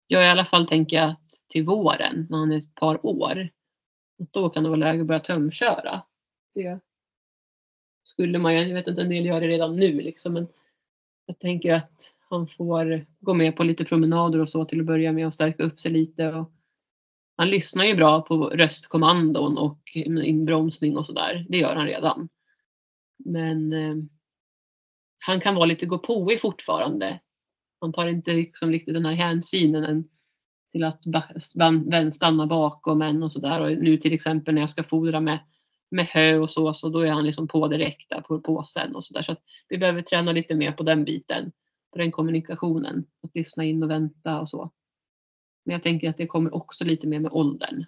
[0.07, 3.49] Jag i alla fall tänker att till våren när han är ett par år.
[4.31, 6.03] Då kan det vara läge att börja tömköra.
[6.53, 6.79] Det
[8.09, 10.33] skulle man ju, jag vet inte, en del gör det redan nu liksom.
[10.33, 10.47] Men
[11.25, 15.11] jag tänker att han får gå med på lite promenader och så till att börja
[15.11, 16.33] med och stärka upp sig lite.
[16.33, 16.51] Och
[17.37, 19.79] han lyssnar ju bra på röstkommandon och
[20.23, 21.45] inbromsning och sådär.
[21.49, 22.29] Det gör han redan.
[23.25, 23.95] Men eh,
[25.25, 27.19] han kan vara lite gå på fortfarande.
[27.81, 30.09] Han tar inte liksom riktigt den här hänsynen än
[30.71, 31.03] till att
[32.13, 33.61] stanna bakom en och sådär.
[33.61, 35.39] Och nu till exempel när jag ska fodra med,
[35.89, 39.03] med hö och så, så då är han liksom på direkt där på påsen och
[39.03, 39.21] sådär.
[39.21, 41.51] Så att vi behöver träna lite mer på den biten.
[41.91, 43.05] På den kommunikationen.
[43.23, 44.71] Att lyssna in och vänta och så.
[45.65, 47.85] Men jag tänker att det kommer också lite mer med åldern.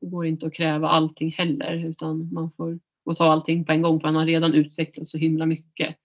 [0.00, 3.82] Det går inte att kräva allting heller utan man får och ta allting på en
[3.82, 5.96] gång för han har redan utvecklats så himla mycket.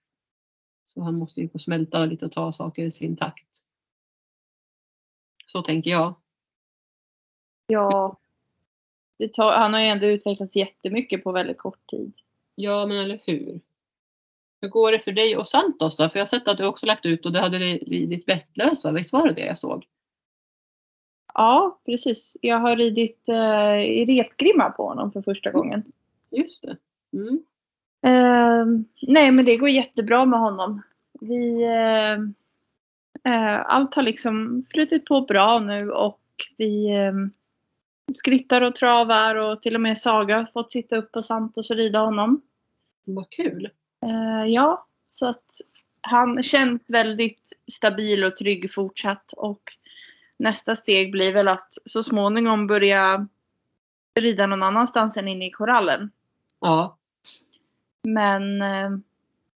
[0.84, 3.48] Så han måste ju få smälta lite och ta saker i sin takt.
[5.46, 6.14] Så tänker jag.
[7.66, 8.16] Ja.
[9.32, 12.12] Tar, han har ju ändå utvecklats jättemycket på väldigt kort tid.
[12.54, 13.60] Ja, men eller hur.
[14.60, 16.08] Hur går det för dig och Santos då?
[16.08, 18.90] För jag har sett att du också lagt ut och du hade ridit bettlös va?
[18.90, 19.86] Visst var det det jag såg?
[21.34, 22.36] Ja, precis.
[22.42, 25.84] Jag har ridit eh, i repgrimma på honom för första gången.
[26.30, 26.76] Just det.
[27.12, 27.42] Mm.
[28.02, 28.66] Eh,
[29.02, 30.82] nej, men det går jättebra med honom.
[31.20, 32.12] Vi, eh,
[33.32, 36.20] eh allt har liksom flutit på bra nu och
[36.56, 37.12] vi eh,
[38.14, 41.76] skrittar och travar och till och med Saga har fått sitta upp på Santos och
[41.76, 42.42] rida honom.
[43.04, 43.70] Vad kul!
[44.02, 45.60] Eh, ja, så att
[46.00, 49.62] han känns väldigt stabil och trygg fortsatt och
[50.36, 53.28] nästa steg blir väl att så småningom börja
[54.14, 56.10] rida någon annanstans än inne i korallen.
[56.60, 56.96] Ja.
[58.02, 58.90] Men eh,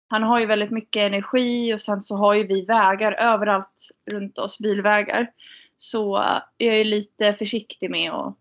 [0.09, 4.39] han har ju väldigt mycket energi och sen så har ju vi vägar överallt runt
[4.39, 5.33] oss, bilvägar.
[5.77, 6.25] Så
[6.57, 8.37] jag är lite försiktig med att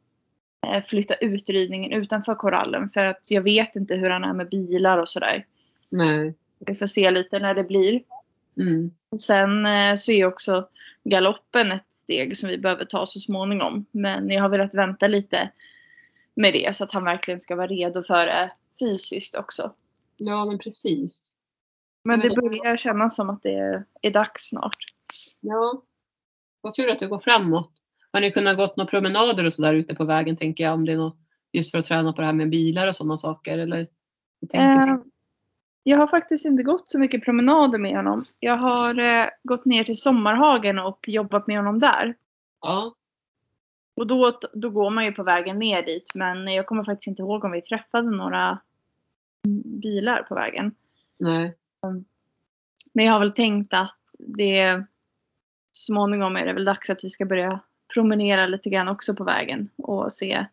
[0.87, 4.97] flytta ut ridningen utanför korallen för att jag vet inte hur han är med bilar
[4.97, 5.45] och sådär.
[5.91, 6.35] Nej.
[6.59, 8.01] Vi får se lite när det blir.
[8.57, 8.91] Mm.
[9.11, 10.69] Och sen eh, så är också
[11.03, 13.85] galoppen ett steg som vi behöver ta så småningom.
[13.91, 15.51] Men jag har velat vänta lite
[16.35, 19.73] med det så att han verkligen ska vara redo för det fysiskt också.
[20.17, 21.31] Ja men precis.
[22.03, 24.77] Men det börjar kännas som att det är dags snart.
[25.41, 25.83] Ja.
[26.61, 27.71] Vad kul att det går framåt.
[28.11, 30.91] Har ni kunnat gått några promenader och sådär ute på vägen tänker jag om det
[30.91, 31.17] är något
[31.51, 33.87] just för att träna på det här med bilar och sådana saker eller?
[34.53, 34.97] Eh,
[35.83, 38.25] jag har faktiskt inte gått så mycket promenader med honom.
[38.39, 42.15] Jag har eh, gått ner till Sommarhagen och jobbat med honom där.
[42.61, 42.95] Ja.
[43.95, 46.11] Och då, då går man ju på vägen ner dit.
[46.15, 48.59] Men jag kommer faktiskt inte ihåg om vi träffade några
[49.65, 50.75] bilar på vägen.
[51.19, 51.55] Nej.
[52.93, 54.83] Men jag har väl tänkt att det
[55.71, 57.59] småningom är det väl dags att vi ska börja
[57.93, 60.45] promenera lite grann också på vägen och se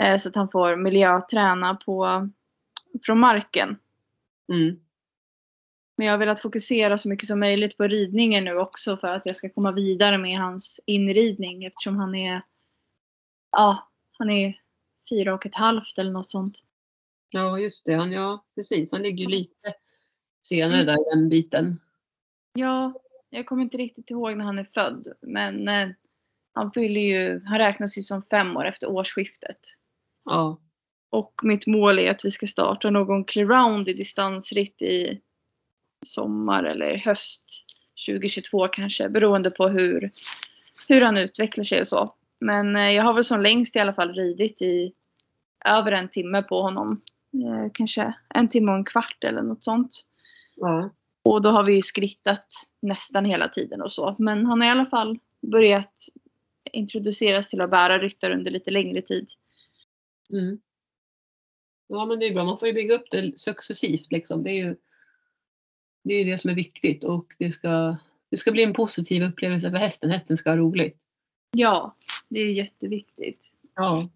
[0.00, 2.28] Eh, så att han får miljöträna på,
[3.02, 3.78] från marken.
[4.52, 4.80] Mm.
[5.96, 9.26] Men jag har velat fokusera så mycket som möjligt på ridningen nu också för att
[9.26, 12.42] jag ska komma vidare med hans inridning eftersom han är,
[13.50, 14.60] ja, han är
[15.10, 16.58] fyra och ett halvt eller något sånt.
[17.30, 17.94] Ja, just det.
[17.94, 18.92] Han, ja, precis.
[18.92, 19.74] Han ligger ju lite
[20.42, 21.80] senare där den biten.
[22.52, 22.92] Ja,
[23.30, 25.88] jag kommer inte riktigt ihåg när han är född men eh,
[26.52, 29.58] han fyller ju, han räknas ju som fem år efter årsskiftet.
[30.24, 30.58] Ja.
[31.10, 35.20] Och mitt mål är att vi ska starta någon clear-round i distansritt i
[36.06, 37.44] sommar eller höst
[38.06, 40.10] 2022 kanske beroende på hur,
[40.88, 42.14] hur han utvecklar sig och så.
[42.40, 44.92] Men eh, jag har väl som längst i alla fall ridit i
[45.64, 47.00] över en timme på honom.
[47.34, 50.04] Eh, kanske en timme och en kvart eller något sånt.
[50.56, 50.90] ja.
[51.24, 52.46] Och då har vi ju skrittat
[52.82, 54.16] nästan hela tiden och så.
[54.18, 55.94] Men han har i alla fall börjat
[56.72, 59.28] introduceras till att bära ryttar under lite längre tid.
[60.32, 60.60] Mm.
[61.88, 64.42] Ja men det är bra, man får ju bygga upp det successivt liksom.
[64.42, 64.76] Det är ju
[66.04, 67.96] det, är det som är viktigt och det ska,
[68.30, 70.10] det ska bli en positiv upplevelse för hästen.
[70.10, 71.06] Hästen ska ha roligt.
[71.50, 71.96] Ja,
[72.28, 73.56] det är jätteviktigt.
[73.74, 74.08] Ja.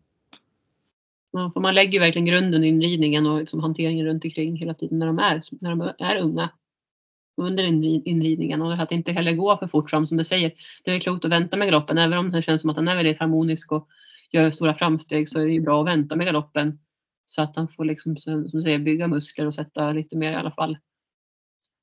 [1.33, 4.75] Man, för man lägger ju verkligen grunden i inridningen och liksom hanteringen runt omkring hela
[4.75, 6.51] tiden när de är, när de är unga.
[7.37, 7.63] Under
[8.09, 10.53] inridningen och att inte heller gå för fort fram som du säger.
[10.85, 12.97] Det är klokt att vänta med galoppen även om det känns som att den är
[12.97, 13.89] väldigt harmonisk och
[14.33, 16.79] gör stora framsteg så är det ju bra att vänta med galoppen.
[17.27, 20.37] Så att han får liksom som du säger bygga muskler och sätta lite mer i
[20.37, 20.79] alla fall.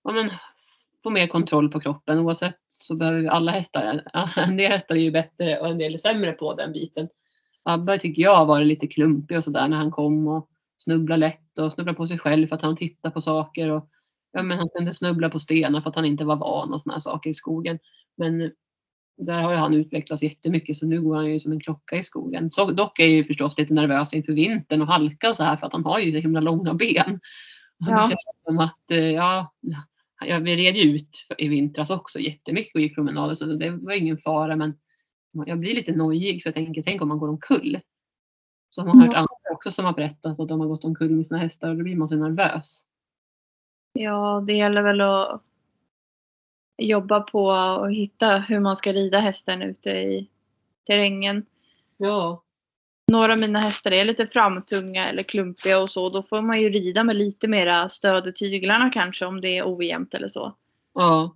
[0.03, 0.29] Ja, men,
[1.03, 2.19] få mer kontroll på kroppen.
[2.19, 4.03] Oavsett så behöver vi alla hästar.
[4.37, 7.09] En del hästar är ju bättre och en del är sämre på den biten.
[7.63, 11.57] Abba tycker jag var varit lite klumpig och sådär när han kom och snubblar lätt
[11.59, 13.69] och snubblar på sig själv för att han tittar på saker.
[13.69, 13.89] Och,
[14.33, 16.99] ja, men han kunde snubbla på stenar för att han inte var van och sådana
[16.99, 17.79] saker i skogen.
[18.17, 18.51] Men
[19.17, 22.03] där har ju han utvecklats jättemycket så nu går han ju som en klocka i
[22.03, 22.51] skogen.
[22.51, 25.57] Så, dock är jag ju förstås lite nervös inför vintern och halka och så här
[25.57, 27.19] för att han har ju så himla långa ben.
[27.79, 28.01] Och Ja.
[28.01, 29.53] Det känns som att, eh, ja,
[30.25, 33.93] ja, vi red ju ut i vintras också jättemycket och gick promenader så det var
[33.93, 34.73] ingen fara men
[35.45, 37.79] jag blir lite nojig för jag tänker, tänk om man går omkull.
[38.69, 39.17] Så har man hört Ja.
[39.17, 41.83] andra också som har berättat att de har gått omkull med sina hästar och då
[41.83, 42.83] blir man så nervös.
[43.93, 45.41] Ja, det gäller väl att
[46.77, 47.45] jobba på
[47.79, 50.29] och hitta hur man ska rida hästen ute i
[50.87, 51.45] terrängen.
[51.97, 52.43] Ja,
[53.11, 56.09] Några av mina hästar är lite framtunga eller klumpiga och så.
[56.09, 59.77] Då får man ju rida med lite mera stöd i tyglarna kanske om det är
[59.77, 60.55] ojämnt eller så.
[60.93, 61.35] Ja.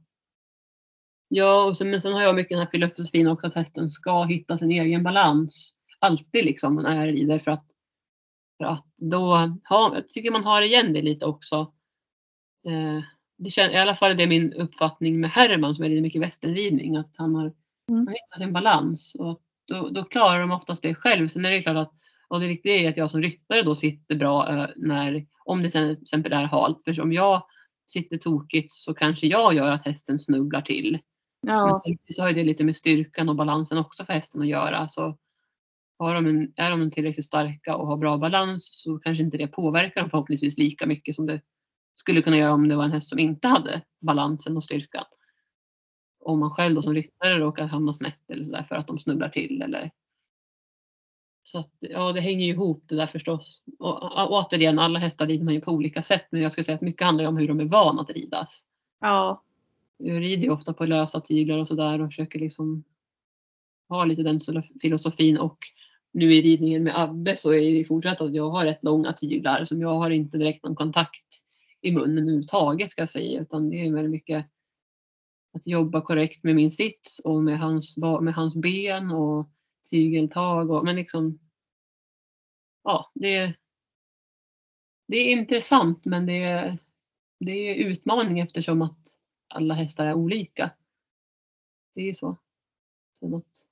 [1.30, 4.24] Ja, och sen, men sen har jag mycket den här filosofin också att hästen ska
[4.24, 5.76] hitta sin egen balans.
[6.00, 7.66] Alltid liksom när jag rider för att,
[8.58, 11.74] för att då har, jag tycker man har igen det lite också.
[12.66, 13.04] Eh,
[13.38, 16.22] det kän, I alla fall är det min uppfattning med Herman som är rider mycket
[16.22, 17.54] västernridning att han har
[17.90, 18.08] Mm.
[18.08, 21.28] han hittar sin balans och då, då klarar de oftast det själv.
[21.28, 21.94] Sen är det klart att
[22.28, 25.70] och det viktiga är att jag som ryttare då sitter bra eh, när, om det
[25.70, 26.84] sen till exempel är halt.
[26.86, 27.44] För om jag
[27.86, 31.00] sitter tokigt så kanske jag gör att hästen snubblar till.
[31.42, 34.48] Men Ja, samtidigt så har det lite med styrkan och balansen också för hästen att
[34.48, 34.88] göra.
[34.88, 35.18] Så
[36.00, 39.48] har de en, är de tillräckligt starka och har bra balans så kanske inte det
[39.48, 41.42] påverkar dem förhoppningsvis lika mycket som det
[42.00, 45.06] skulle kunna göra om det var en häst som inte hade balansen och styrkan.
[46.20, 49.30] Om man själv då som ryttare råkar hamna snett eller sådär för att de snubblar
[49.30, 49.92] till eller
[51.44, 53.62] så att ja, det hänger ju ihop det där förstås.
[53.80, 56.76] Och, och återigen, alla hästar rider man ju på olika sätt men jag skulle säga
[56.76, 58.66] att mycket handlar om hur de är vana att ridas.
[59.02, 59.44] ja,
[59.98, 62.84] Jag rider ju ofta på lösa tyglar och sådär och försöker liksom
[63.90, 64.40] ha lite den
[64.82, 65.58] filosofin och
[66.12, 69.64] nu i ridningen med Abbe så är det fortsatt att jag har rätt långa tyglar
[69.64, 71.47] som jag har inte direkt någon kontakt
[71.82, 74.46] i munnen överhuvudtaget ska jag säga utan det är väldigt mycket
[75.54, 79.50] att jobba korrekt med min sits och med hans, med hans ben och
[79.92, 81.40] tygeltag och men liksom
[82.84, 83.58] ja det
[85.08, 86.78] det är intressant men det är,
[87.40, 89.00] det är utmaning eftersom att
[89.48, 90.72] alla hästar är olika.
[91.94, 92.38] Det är ju så.
[93.20, 93.68] så att,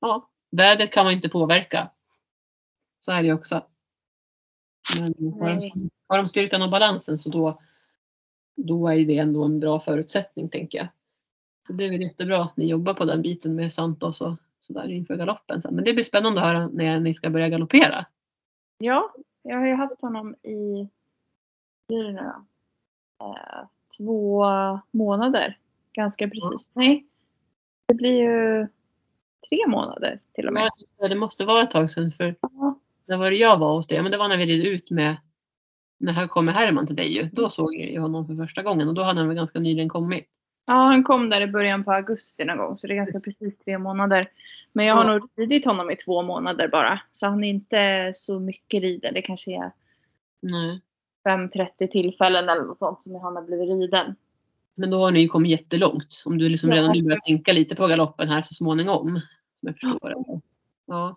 [0.00, 1.90] ja, vädret kan man inte påverka.
[2.98, 3.66] Så är det också.
[5.00, 5.60] Men har.
[6.06, 7.60] Har de styrkan och balansen så då,
[8.56, 10.88] då är det ändå en bra förutsättning tänker jag.
[11.66, 14.88] Så det är väl jättebra att ni jobbar på den biten med Santos och sådär
[14.88, 15.74] inför galoppen sen.
[15.74, 18.06] Men det blir spännande att höra när ni ska börja galoppera.
[18.78, 20.88] ja, jag har ju haft honom i,
[21.88, 22.32] blir det nu?
[23.20, 24.44] Eh, två
[24.90, 25.58] månader.
[25.92, 26.70] Ganska precis.
[26.74, 27.06] Nej,
[27.86, 28.66] det blir ju
[29.48, 30.70] tre månader till och med.
[30.98, 32.78] Ja, det måste vara ett tag sedan för Ja.
[33.06, 34.02] När var det jag var hos dig?
[34.02, 35.16] Men det var när vi red ut med
[36.04, 37.28] när här kommer Herman till dig ju.
[37.32, 40.24] Då såg jag honom för första gången och då hade han väl ganska nyligen kommit.
[40.66, 43.58] Ja, han kom där i början på augusti någon gång så det är ganska precis
[43.58, 44.28] tre månader.
[44.72, 45.12] Men jag har Ja.
[45.12, 47.00] nog ridit honom i två månader bara.
[47.12, 49.14] Så han är inte så mycket riden.
[49.14, 49.70] Det kanske är
[50.42, 50.80] Nej.
[51.28, 54.14] 5-30 tillfällen eller något sånt som han har blivit riden.
[54.74, 56.22] Men då har ni ju kommit jättelångt.
[56.24, 59.06] Om du liksom redan nu börjar tänka lite på galoppen här så småningom.
[59.08, 59.20] Om
[59.60, 60.40] jag förstår det.
[60.86, 61.16] Ja.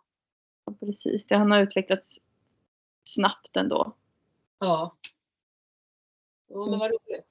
[0.79, 2.19] Precis, det, han har utvecklats
[3.03, 3.93] snabbt ändå.
[4.59, 4.97] Ja.
[6.47, 7.25] Ja men vad roligt.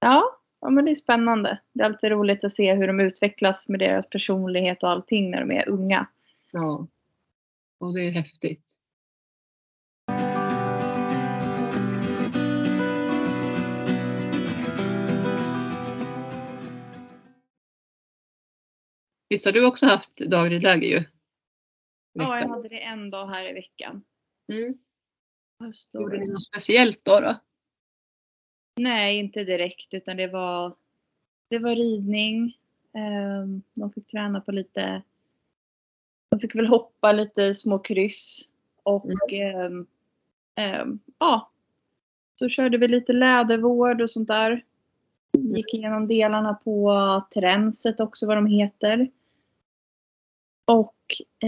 [0.00, 1.60] Ja, ja, men det är spännande.
[1.72, 5.40] Det är alltid roligt att se hur de utvecklas med deras personlighet och allting när
[5.40, 6.06] de är unga.
[6.52, 6.86] Ja.
[7.78, 8.76] Och det är häftigt.
[19.28, 21.04] Visst har du också haft dagridläger ju?
[22.12, 24.04] Ja, jag hade det en dag här i veckan.
[24.52, 24.78] Mm.
[25.92, 27.20] Gjorde ni något speciellt då?
[27.20, 27.40] då?
[28.76, 30.76] Nej, inte direkt utan det var,
[31.48, 32.56] det var ridning.
[32.92, 35.02] Ehm, De fick träna på lite,
[36.30, 38.48] de fick väl hoppa lite små kryss.
[38.82, 39.86] Och ehm,
[40.54, 41.50] ehm, ja,
[42.38, 44.64] så körde vi lite lädervård och sånt där.
[45.38, 49.10] Gick igenom delarna på tränset också, vad de heter.
[50.64, 50.96] Och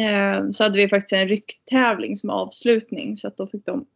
[0.01, 3.87] eh, så hade vi faktiskt en rycktävling som avslutning så att då fick de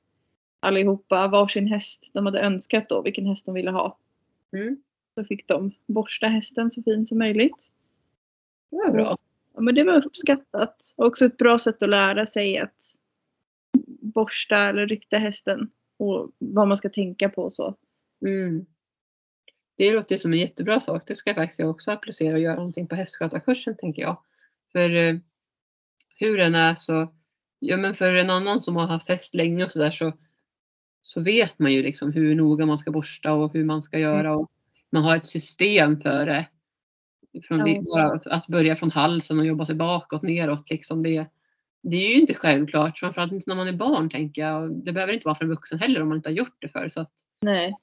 [0.66, 3.98] allihopa varsin häst de hade önskat då, vilken häst de ville ha.
[4.52, 4.76] Mm.
[5.14, 7.72] Så fick de borsta hästen så fin som möjligt.
[8.70, 9.18] Det var bra.
[9.54, 10.94] Ja, men det var uppskattat.
[10.96, 12.82] Och också ett bra sätt att lära sig att
[14.00, 17.74] borsta eller rykta hästen och vad man ska tänka på och så.
[18.26, 18.66] Mm.
[19.76, 21.02] Det låter som en jättebra sak.
[21.06, 24.22] Det ska faktiskt jag också applicera och göra någonting på hästskötarkursen tänker jag.
[24.72, 25.16] För eh,
[26.16, 27.12] hur den är så,
[27.58, 30.12] ja men för en annan som har haft häst länge och sådär så,
[31.06, 34.36] så vet man ju liksom hur noga man ska borsta och hur man ska göra.
[34.36, 34.50] Och
[34.90, 36.48] man har ett system för det.
[37.48, 38.20] Från, Ja.
[38.24, 40.70] att börja från halsen och jobba sig bakåt, neråt.
[40.70, 41.26] Liksom det,
[41.82, 44.84] det är ju inte självklart, framförallt inte när man är barn tänker jag.
[44.84, 46.88] Det behöver inte vara för en vuxen heller om man inte har gjort det förr.
[46.88, 47.74] Så att, Nej.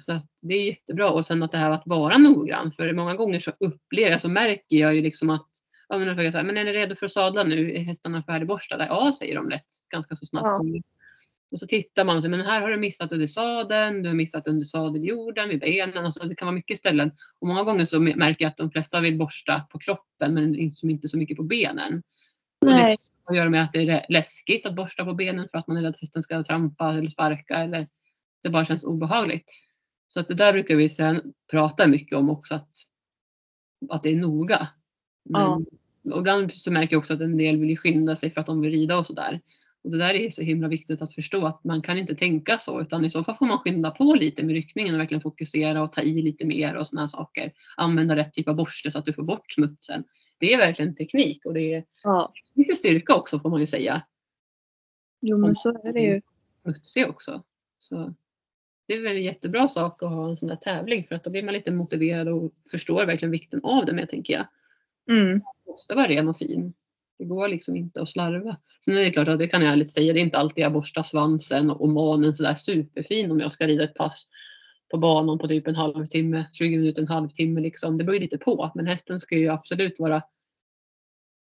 [0.00, 1.10] så att det är jättebra.
[1.10, 2.72] Och sen att det här att vara noggrann.
[2.72, 5.48] För många gånger så upplever jag, så märker jag ju liksom att
[5.88, 7.74] ja, men, jag här, men är ni redo för att sadla nu?
[7.74, 8.86] Är hästarna färdigborstade?
[8.86, 10.60] Ja, säger de lätt ganska så snabbt.
[11.50, 14.16] Och så tittar man och säger, men här har du missat under sadeln, du har
[14.16, 16.04] missat under sadeljorden, vid benen.
[16.04, 17.10] Alltså det kan vara mycket ställen.
[17.38, 21.08] Och många gånger så märker jag att de flesta vill borsta på kroppen men inte
[21.08, 22.02] så, mycket på benen.
[22.60, 22.96] Och det Nej.
[23.24, 25.76] har att göra med att det är läskigt att borsta på benen för att man
[25.76, 27.88] är rädd att hästen ska trampa eller sparka eller
[28.42, 29.48] det bara känns obehagligt.
[30.08, 32.70] Så att det där brukar vi sen prata mycket om också att,
[33.90, 34.68] att det är noga.
[35.24, 35.42] Men,
[36.02, 36.14] Ja.
[36.14, 38.60] och ibland så märker jag också att en del vill skynda sig för att de
[38.60, 39.40] vill rida och sådär.
[39.84, 42.80] Och det där är så himla viktigt att förstå att man kan inte tänka så
[42.80, 45.92] utan i så fall får man skynda på lite med ryckningen och verkligen fokusera och
[45.92, 47.52] ta i lite mer och sådana saker.
[47.76, 50.04] Använda rätt typ av borste så att du får bort smutsen.
[50.38, 52.32] Det är verkligen teknik och det är Ja.
[52.54, 54.02] lite styrka också får man ju säga.
[55.20, 56.20] Jo men så är det ju.
[56.62, 57.42] Smutsig också.
[57.78, 58.14] Så
[58.88, 61.30] det är väl en jättebra sak att ha en sån där tävling för att då
[61.30, 64.46] blir man lite motiverad och förstår verkligen vikten av det med tänker jag.
[65.16, 65.28] Mm.
[65.34, 66.74] Det måste vara ren och fin.
[67.18, 68.56] Det går liksom inte att slarva.
[68.84, 70.72] Sen är det klart att det kan jag ärligt säga, det är inte alltid jag
[70.72, 74.28] borstar svansen och manen sådär superfin om jag ska rida ett pass
[74.90, 77.98] på banan på typ en halvtimme, 20 minuter, en halvtimme liksom.
[77.98, 78.70] Det beror ju lite på.
[78.74, 80.22] Men hästen ska ju absolut vara,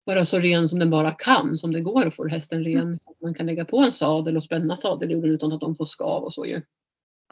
[0.04, 2.98] vara så ren som den bara kan, som det går att få hästen ren.
[2.98, 5.84] Så att man kan lägga på en sadel och spänna sadeljorden utan att de får
[5.84, 6.62] skav och så ju.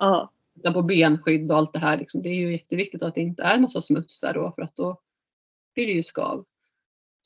[0.01, 0.33] Ja.
[0.55, 1.99] Titta på benskydd och allt det här.
[1.99, 2.23] Liksom.
[2.23, 5.01] Det är ju jätteviktigt att det inte är massa smuts där då för att då
[5.75, 6.45] blir det ju skav.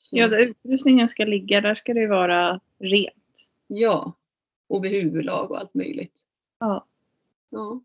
[0.05, 3.49] Så, ja, där utrustningen ska ligga, där ska det ju vara rent.
[3.67, 4.13] ja.
[4.67, 6.21] Och vid huvudlag och allt möjligt.
[6.59, 6.85] Ja.
[7.49, 7.81] Ja.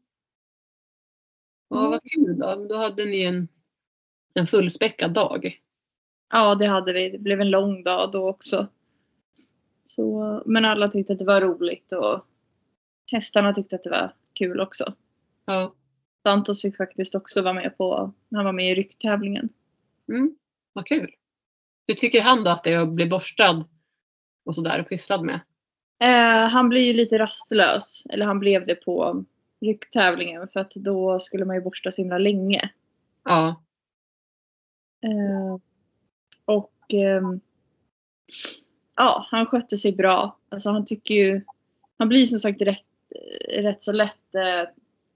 [1.68, 2.66] Ja, vad kul då.
[2.68, 3.48] Då hade ni en,
[4.34, 5.60] en fullspäckad dag.
[6.32, 7.10] Ja, det hade vi.
[7.10, 8.66] Det blev en lång dag då också.
[9.84, 12.24] Så, men alla tyckte att det var roligt och
[13.12, 14.94] hästarna tyckte att det var kul också.
[15.44, 15.74] Ja.
[16.22, 19.48] Santos fick faktiskt också vara med på, han var med i rycktävlingen.
[20.08, 20.36] Mm,
[20.72, 21.14] vad kul.
[21.90, 23.64] Hur tycker han då att det är att bli borstad
[24.44, 25.40] och sådär och pysslad med?
[26.00, 29.24] Eh, han blir ju lite rastlös, eller han blev det på
[29.60, 32.70] rycktävlingen för att då skulle man ju borsta så himla länge.
[33.24, 33.62] Ja.
[35.02, 35.58] Eh,
[36.44, 37.40] och ehm,
[38.96, 40.38] ja, han skötte sig bra.
[40.48, 41.44] Alltså han tycker ju,
[41.98, 42.86] han blir som sagt rätt,
[43.48, 44.68] rätt så lätt eh,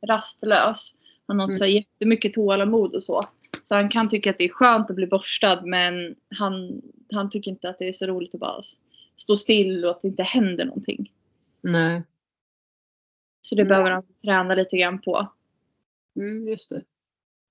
[0.09, 0.99] rastlös.
[1.27, 3.23] Han har inte så jättemycket tålamod och så.
[3.65, 7.51] Så han kan tycka att det är skönt att bli borstad men han, han tycker
[7.51, 8.61] inte att det är så roligt att bara
[9.17, 11.13] stå still och att det inte händer någonting.
[11.61, 12.03] Nej.
[13.43, 13.69] Så det Mm.
[13.69, 15.29] behöver han träna lite grann på.
[16.17, 16.83] Mm, just det.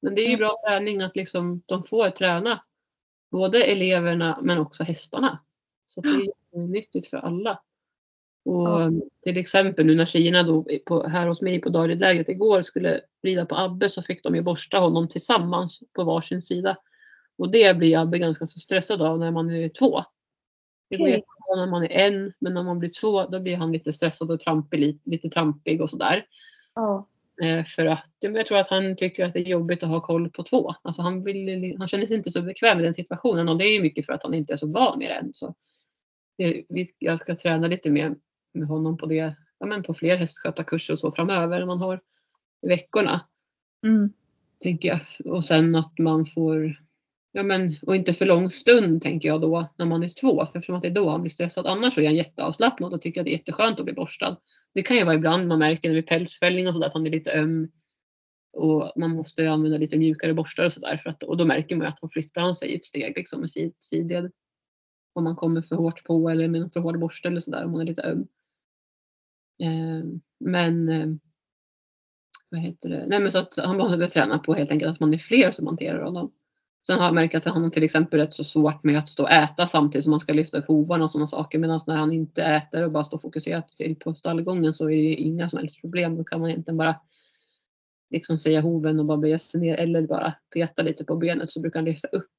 [0.01, 0.39] Men det är ju Mm.
[0.39, 2.64] bra träning att liksom de får träna
[3.32, 5.39] både eleverna men också hästarna.
[5.88, 7.61] Så det är nyttigt för alla.
[8.46, 8.91] Och Ja.
[9.22, 13.46] till exempel nu när tjejerna då på, här hos mig på dagliglägret igår skulle rida
[13.46, 16.78] på Abbe så fick de ju borsta honom tillsammans på varsin sida.
[17.38, 20.04] Och det blir Abbe ganska så stressad av när man är två.
[20.89, 21.14] Det går Okej.
[21.14, 24.32] jättebra när man är en men när man blir två då blir han lite stressad
[24.32, 26.26] och trampig, lite, trampig och sådär.
[26.76, 27.08] Ja.
[27.44, 30.30] Eh, för att jag tror att han tycker att det är jobbigt att ha koll
[30.30, 30.74] på två.
[30.82, 33.74] Alltså han, vill, han känner sig inte så bekväm i den situationen och det är
[33.74, 35.34] ju mycket för att han inte är så van med det än.
[35.34, 35.56] Så
[36.38, 36.64] det,
[37.00, 38.16] jag ska träna lite mer
[38.54, 42.01] med honom på det, ja, men på fler hästskötarkurser och så framöver än man har
[42.62, 43.22] i veckorna.
[43.86, 44.14] Mm.
[44.60, 44.99] Tänker jag.
[45.34, 46.76] Och sen att man får,
[47.32, 50.45] ja men och inte för lång stund tänker jag då när man är två.
[50.45, 51.66] För eftersom att det är då han blir stressad.
[51.66, 54.38] Annars så är han jätteavslappnad och tycker att det är jätteskönt att bli borstad.
[54.74, 57.32] Det kan ju vara ibland man märker vid pälsfällning och sådär att han är lite
[57.32, 57.72] öm.
[58.54, 61.16] Och man måste använda lite mjukare borstar och sådär.
[61.26, 63.74] Och då märker man ju att då flyttar han sig ett steg liksom med sid,
[63.80, 64.32] sidled.
[65.14, 67.72] Om man kommer för hårt på eller med en för hård borste eller sådär om
[67.72, 68.28] man är lite öm.
[69.64, 71.20] Ehm, men ehm,
[72.49, 73.05] vad heter det?
[73.07, 75.68] Nej men så att han behöver träna på helt enkelt att man är fler som
[75.68, 76.32] hanterar honom.
[76.88, 79.24] Sen har jag märkt att han har till exempel rätt så svårt med att stå
[79.24, 81.59] och äta samtidigt som man ska lyfta upp hovarna och sådana saker.
[81.59, 85.16] Medan när han inte äter och bara står fokuserat till på stallgången så är det
[85.16, 86.18] inga som helst problem.
[86.18, 86.95] Då kan man egentligen bara
[88.09, 91.59] liksom säga hoven och bara böja sig ner eller bara peta lite på benet så
[91.59, 92.32] brukar han lyfta upp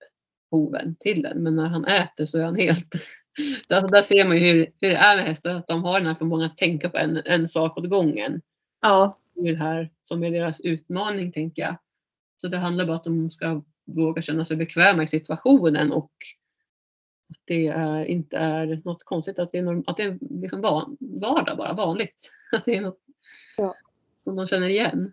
[0.50, 1.42] hoven till den.
[1.42, 2.94] Men när han äter så är han helt...
[3.68, 6.06] Alltså där ser man ju hur, hur det är med hästar, att de har den
[6.06, 8.40] här förmågan att tänka på en, en sak åt gången
[8.80, 9.18] Ja.
[9.34, 11.76] det är det här som är deras utmaning tänker jag.
[12.36, 16.12] Så det handlar bara om att de ska våga känna sig bekväma i situationen och
[17.30, 20.60] att det är, inte är något konstigt, att det är, norm, att det är liksom
[20.60, 22.30] van, vardag bara, vanligt.
[22.52, 23.00] Att det är något
[23.56, 23.74] Ja.
[24.24, 25.12] som de känner igen.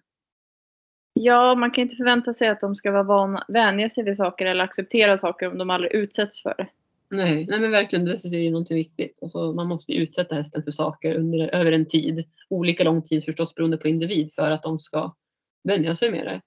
[1.14, 4.46] Ja, man kan inte förvänta sig att de ska vara vana, vänja sig vid saker
[4.46, 6.68] eller acceptera saker om de aldrig utsätts för det.
[7.12, 9.20] Nej, nej men verkligen, det är ju någonting viktigt.
[9.22, 12.26] Alltså, man måste ju utsätta hästen för saker under, över en tid.
[12.50, 15.16] Olika lång tid förstås beroende på individ för att de ska
[15.64, 16.42] vänja sig med det.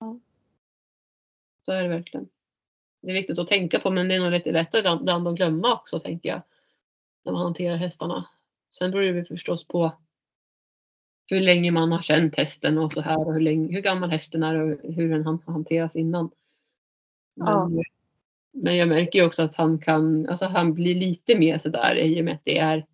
[0.00, 0.20] Ja.
[1.64, 2.28] Så är det verkligen.
[3.02, 5.74] Det är viktigt att tänka på men det är nog lite lätt ibland att glömma
[5.74, 6.42] också tänker jag.
[7.24, 8.28] När man hanterar hästarna.
[8.70, 9.92] Sen beror det förstås på
[11.26, 14.42] hur länge man har känt hästen och så här och hur, länge, hur gammal hästen
[14.42, 16.30] är och hur den har hanterats innan.
[17.36, 17.70] Men, Ja
[18.52, 22.20] men jag märker ju också att han kan, alltså han blir lite mer sådär i
[22.20, 22.86] och med att det är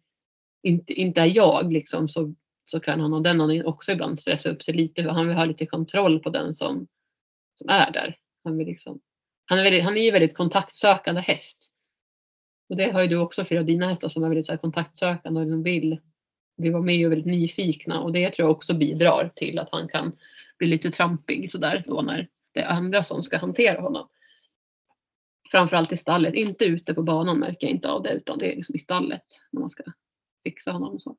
[0.62, 2.34] inte, inte är jag liksom så,
[2.64, 5.02] så kan han av den anledningen också ibland stressa upp sig lite.
[5.02, 6.86] för Han vill ha lite kontroll på den som,
[7.54, 8.18] som är där.
[8.44, 9.00] Han, vill liksom,
[9.44, 11.72] han, är väldigt, han är ju väldigt kontaktsökande häst.
[12.68, 14.59] Och det har ju du också flera av dina hästar som är väldigt så här,
[14.59, 15.98] kontaktsökande och de vill,
[16.57, 18.00] vill vara med och är väldigt nyfikna.
[18.00, 20.12] Och det tror jag också bidrar till att han kan
[20.59, 24.09] bli lite trampig sådär då när det är andra som ska hantera honom.
[25.57, 28.57] Framförallt i stallet, inte ute på banan märker jag inte av det utan det är
[28.57, 29.82] liksom i stallet när man ska
[30.44, 31.16] fixa honom och så.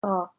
[0.00, 0.34] Ja.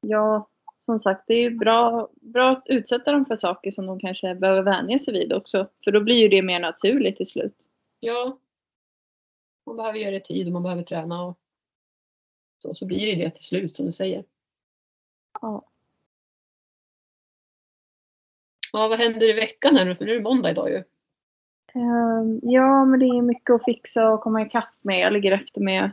[0.00, 0.48] Ja,
[0.84, 4.62] som sagt, det är bra, bra att utsätta dem för saker som de kanske behöver
[4.62, 5.68] vänja sig vid också.
[5.84, 7.68] För då blir ju det mer naturligt till slut.
[8.00, 8.38] Ja.
[9.66, 11.38] Man behöver göra det tid och man behöver träna och
[12.62, 14.24] så, så blir det det till slut som du säger.
[15.40, 15.70] Ja.
[18.72, 19.96] Ja, vad händer i veckan här nu?
[19.96, 20.84] För nu är det måndag idag ju.
[21.74, 25.00] Ehm, ja, men det är mycket att fixa och komma ikapp med.
[25.00, 25.90] Jag ligger efter med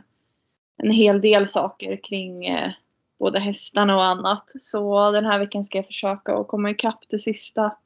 [0.76, 2.72] en hel del saker kring eh,
[3.18, 4.44] både hästarna och annat.
[4.46, 7.76] Så den här veckan ska jag försöka att komma ikapp det sista.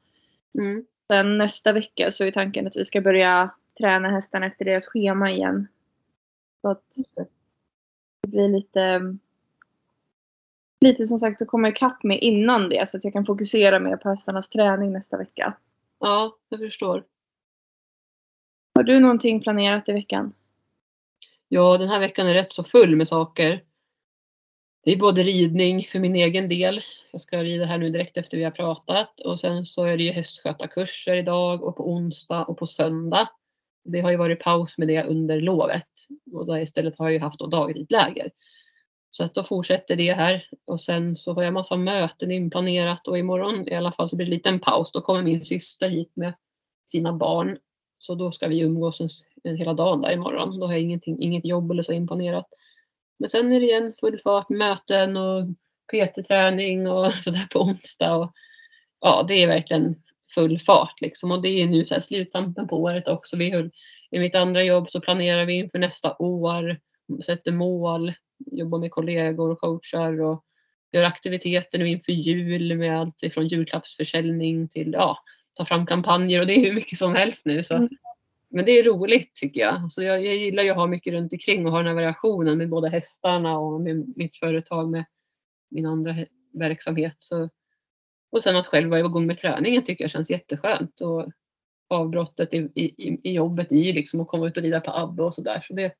[0.59, 0.85] Mm.
[1.07, 5.31] Sen nästa vecka så är tanken att vi ska börja träna hästarna efter deras schema
[5.31, 5.67] igen.
[6.61, 6.85] Så att
[8.21, 9.17] det blir lite
[10.81, 13.97] lite som sagt att komma ikapp med innan det så att jag kan fokusera mer
[13.97, 15.53] på hästarnas träning nästa vecka.
[15.99, 17.03] Ja, jag förstår.
[18.75, 20.33] Har du någonting planerat i veckan?
[21.47, 23.63] Ja, den här veckan är rätt så full med saker.
[24.83, 26.81] Det är både ridning för min egen del.
[27.11, 30.03] Jag ska rida här nu direkt efter vi har pratat och sen så är det
[30.03, 33.29] ju hästskötarkurser idag och på onsdag och på söndag.
[33.83, 35.89] Det har ju varit paus med det under lovet
[36.33, 38.31] och där istället har jag ju haft då dagridläger.
[39.11, 43.19] Så att då fortsätter det här och sen så har jag massa möten inplanerat och
[43.19, 44.91] imorgon i alla fall så blir det en liten paus.
[44.91, 46.33] Då kommer min syster hit med
[46.85, 47.57] sina barn.
[48.03, 49.09] Så då ska vi umgås en,
[49.43, 50.59] en hela dagen där imorgon.
[50.59, 52.45] Då har jag ingenting, inget jobb eller så inplanerat.
[53.19, 55.45] Men sen är det igen full fart, möten och
[55.91, 58.15] PT-träning och sådär på onsdag.
[58.15, 58.31] Och,
[58.99, 59.95] ja, det är verkligen
[60.35, 61.31] full fart liksom.
[61.31, 63.37] Och det är nu så här sluttampen på året också.
[63.37, 63.71] Vi höll,
[64.11, 66.79] I mitt andra jobb så planerar vi inför nästa år,
[67.25, 68.13] sätter mål,
[68.51, 70.43] jobbar med kollegor och coachar och
[70.91, 75.17] gör aktiviteter nu inför jul med allt ifrån julklappsförsäljning till ja,
[75.53, 77.63] ta fram kampanjer och det är hur mycket som helst nu.
[77.63, 77.75] Så.
[77.75, 77.89] Mm.
[78.49, 79.91] Men det är roligt tycker jag.
[79.91, 82.57] Så jag, jag gillar ju att ha mycket runt omkring och ha den här variationen
[82.57, 85.05] med både hästarna och med mitt företag med
[85.69, 87.15] min andra he- verksamhet.
[87.17, 87.49] Så,
[88.31, 91.01] och sen att själv vara igång med träningen tycker jag känns jätteskönt.
[91.01, 91.31] Och
[91.89, 95.33] avbrottet i, i, i jobbet i liksom att komma ut och rida på Abbe och
[95.33, 95.65] sådär.
[95.67, 95.93] Så det,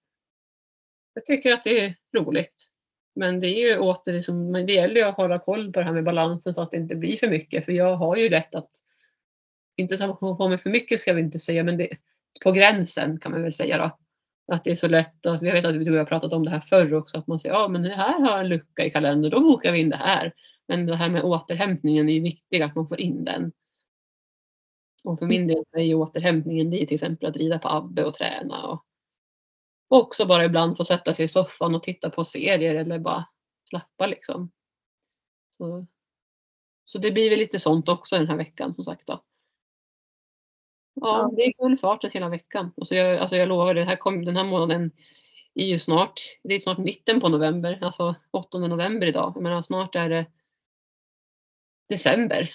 [1.14, 2.70] jag tycker att det är roligt.
[3.16, 5.86] Men det är ju åter liksom, men det gäller ju att hålla koll på det
[5.86, 7.66] här med balansen så att det inte blir för mycket.
[7.66, 8.70] För jag har ju lätt att
[9.76, 11.90] inte ta på mig för mycket ska vi inte säga, men det,
[12.44, 13.98] på gränsen kan man väl säga då.
[14.54, 16.60] Att det är så lätt, att, jag vet att du har pratat om det här
[16.60, 19.40] förr också, att man säger ja men det här har en lucka i kalendern, då
[19.40, 20.34] bokar vi in det här.
[20.68, 23.52] Men det här med återhämtningen är ju viktigt att man får in den.
[25.04, 28.04] Och för min del är ju återhämtningen det är till exempel att rida på Abbe
[28.04, 28.68] och träna.
[28.68, 28.86] Och,
[29.88, 33.26] och också bara ibland få sätta sig i soffan och titta på serier eller bara
[33.70, 34.52] slappa liksom.
[35.50, 35.88] Så,
[36.86, 39.08] så det blir väl lite sånt också den här veckan som sagt.
[39.08, 39.24] Då.
[40.94, 42.72] Ja, det är full fart hela veckan.
[42.76, 44.92] Och så jag, alltså jag lovar, det här kom, den här månaden
[45.56, 49.32] är ju snart, det är snart mitten på november, alltså 8 november idag.
[49.36, 50.26] Jag menar snart är det
[51.90, 52.52] december.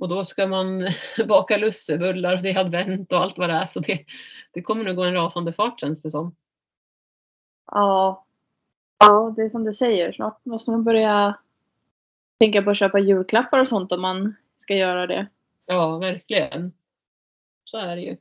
[0.00, 0.88] Och då ska man
[1.28, 3.66] baka lussebullar och det är advent och allt vad det är.
[3.66, 4.04] Så det,
[4.52, 6.34] det kommer nog gå en rasande fart känns det som.
[7.66, 8.26] Ja.
[8.98, 10.12] Ja, det är som du säger.
[10.12, 11.38] Snart måste man börja
[12.38, 15.26] tänka på att köpa julklappar och sånt om man ska göra det.
[15.66, 16.72] Ja, verkligen.
[17.72, 18.16] Så är det ju.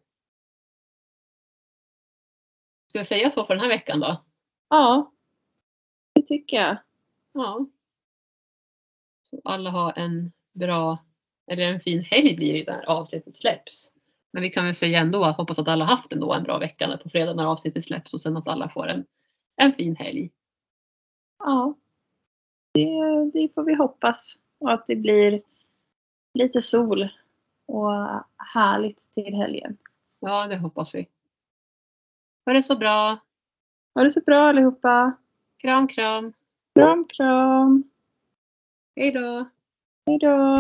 [2.89, 4.24] Ska jag säga så för den här veckan då?
[4.70, 5.12] Ja,
[6.14, 6.78] det tycker jag.
[7.34, 7.66] Ja.
[9.24, 11.06] Så alla har en bra,
[11.47, 13.91] eller en fin helg blir det när avsnittet släpps.
[14.32, 16.99] Men vi kan väl säga ändå att hoppas att alla haft ändå en bra vecka
[17.04, 19.06] på fredag när avsnittet släpps och sen att alla får en,
[19.56, 20.32] en fin helg.
[21.39, 21.78] Ja,
[22.74, 22.89] det,
[23.34, 24.39] det får vi hoppas.
[24.60, 25.41] Och att det blir
[26.34, 27.10] lite sol
[27.66, 27.91] och
[28.38, 29.78] härligt till helgen.
[30.20, 31.07] Ja, det hoppas vi.
[32.45, 33.18] Ha det så bra.
[33.95, 35.12] Ha det så bra allihopa.
[35.57, 36.34] Kram, kram.
[36.76, 37.84] Kram, kram.
[38.95, 39.45] Hej då.
[40.05, 40.57] Hej då.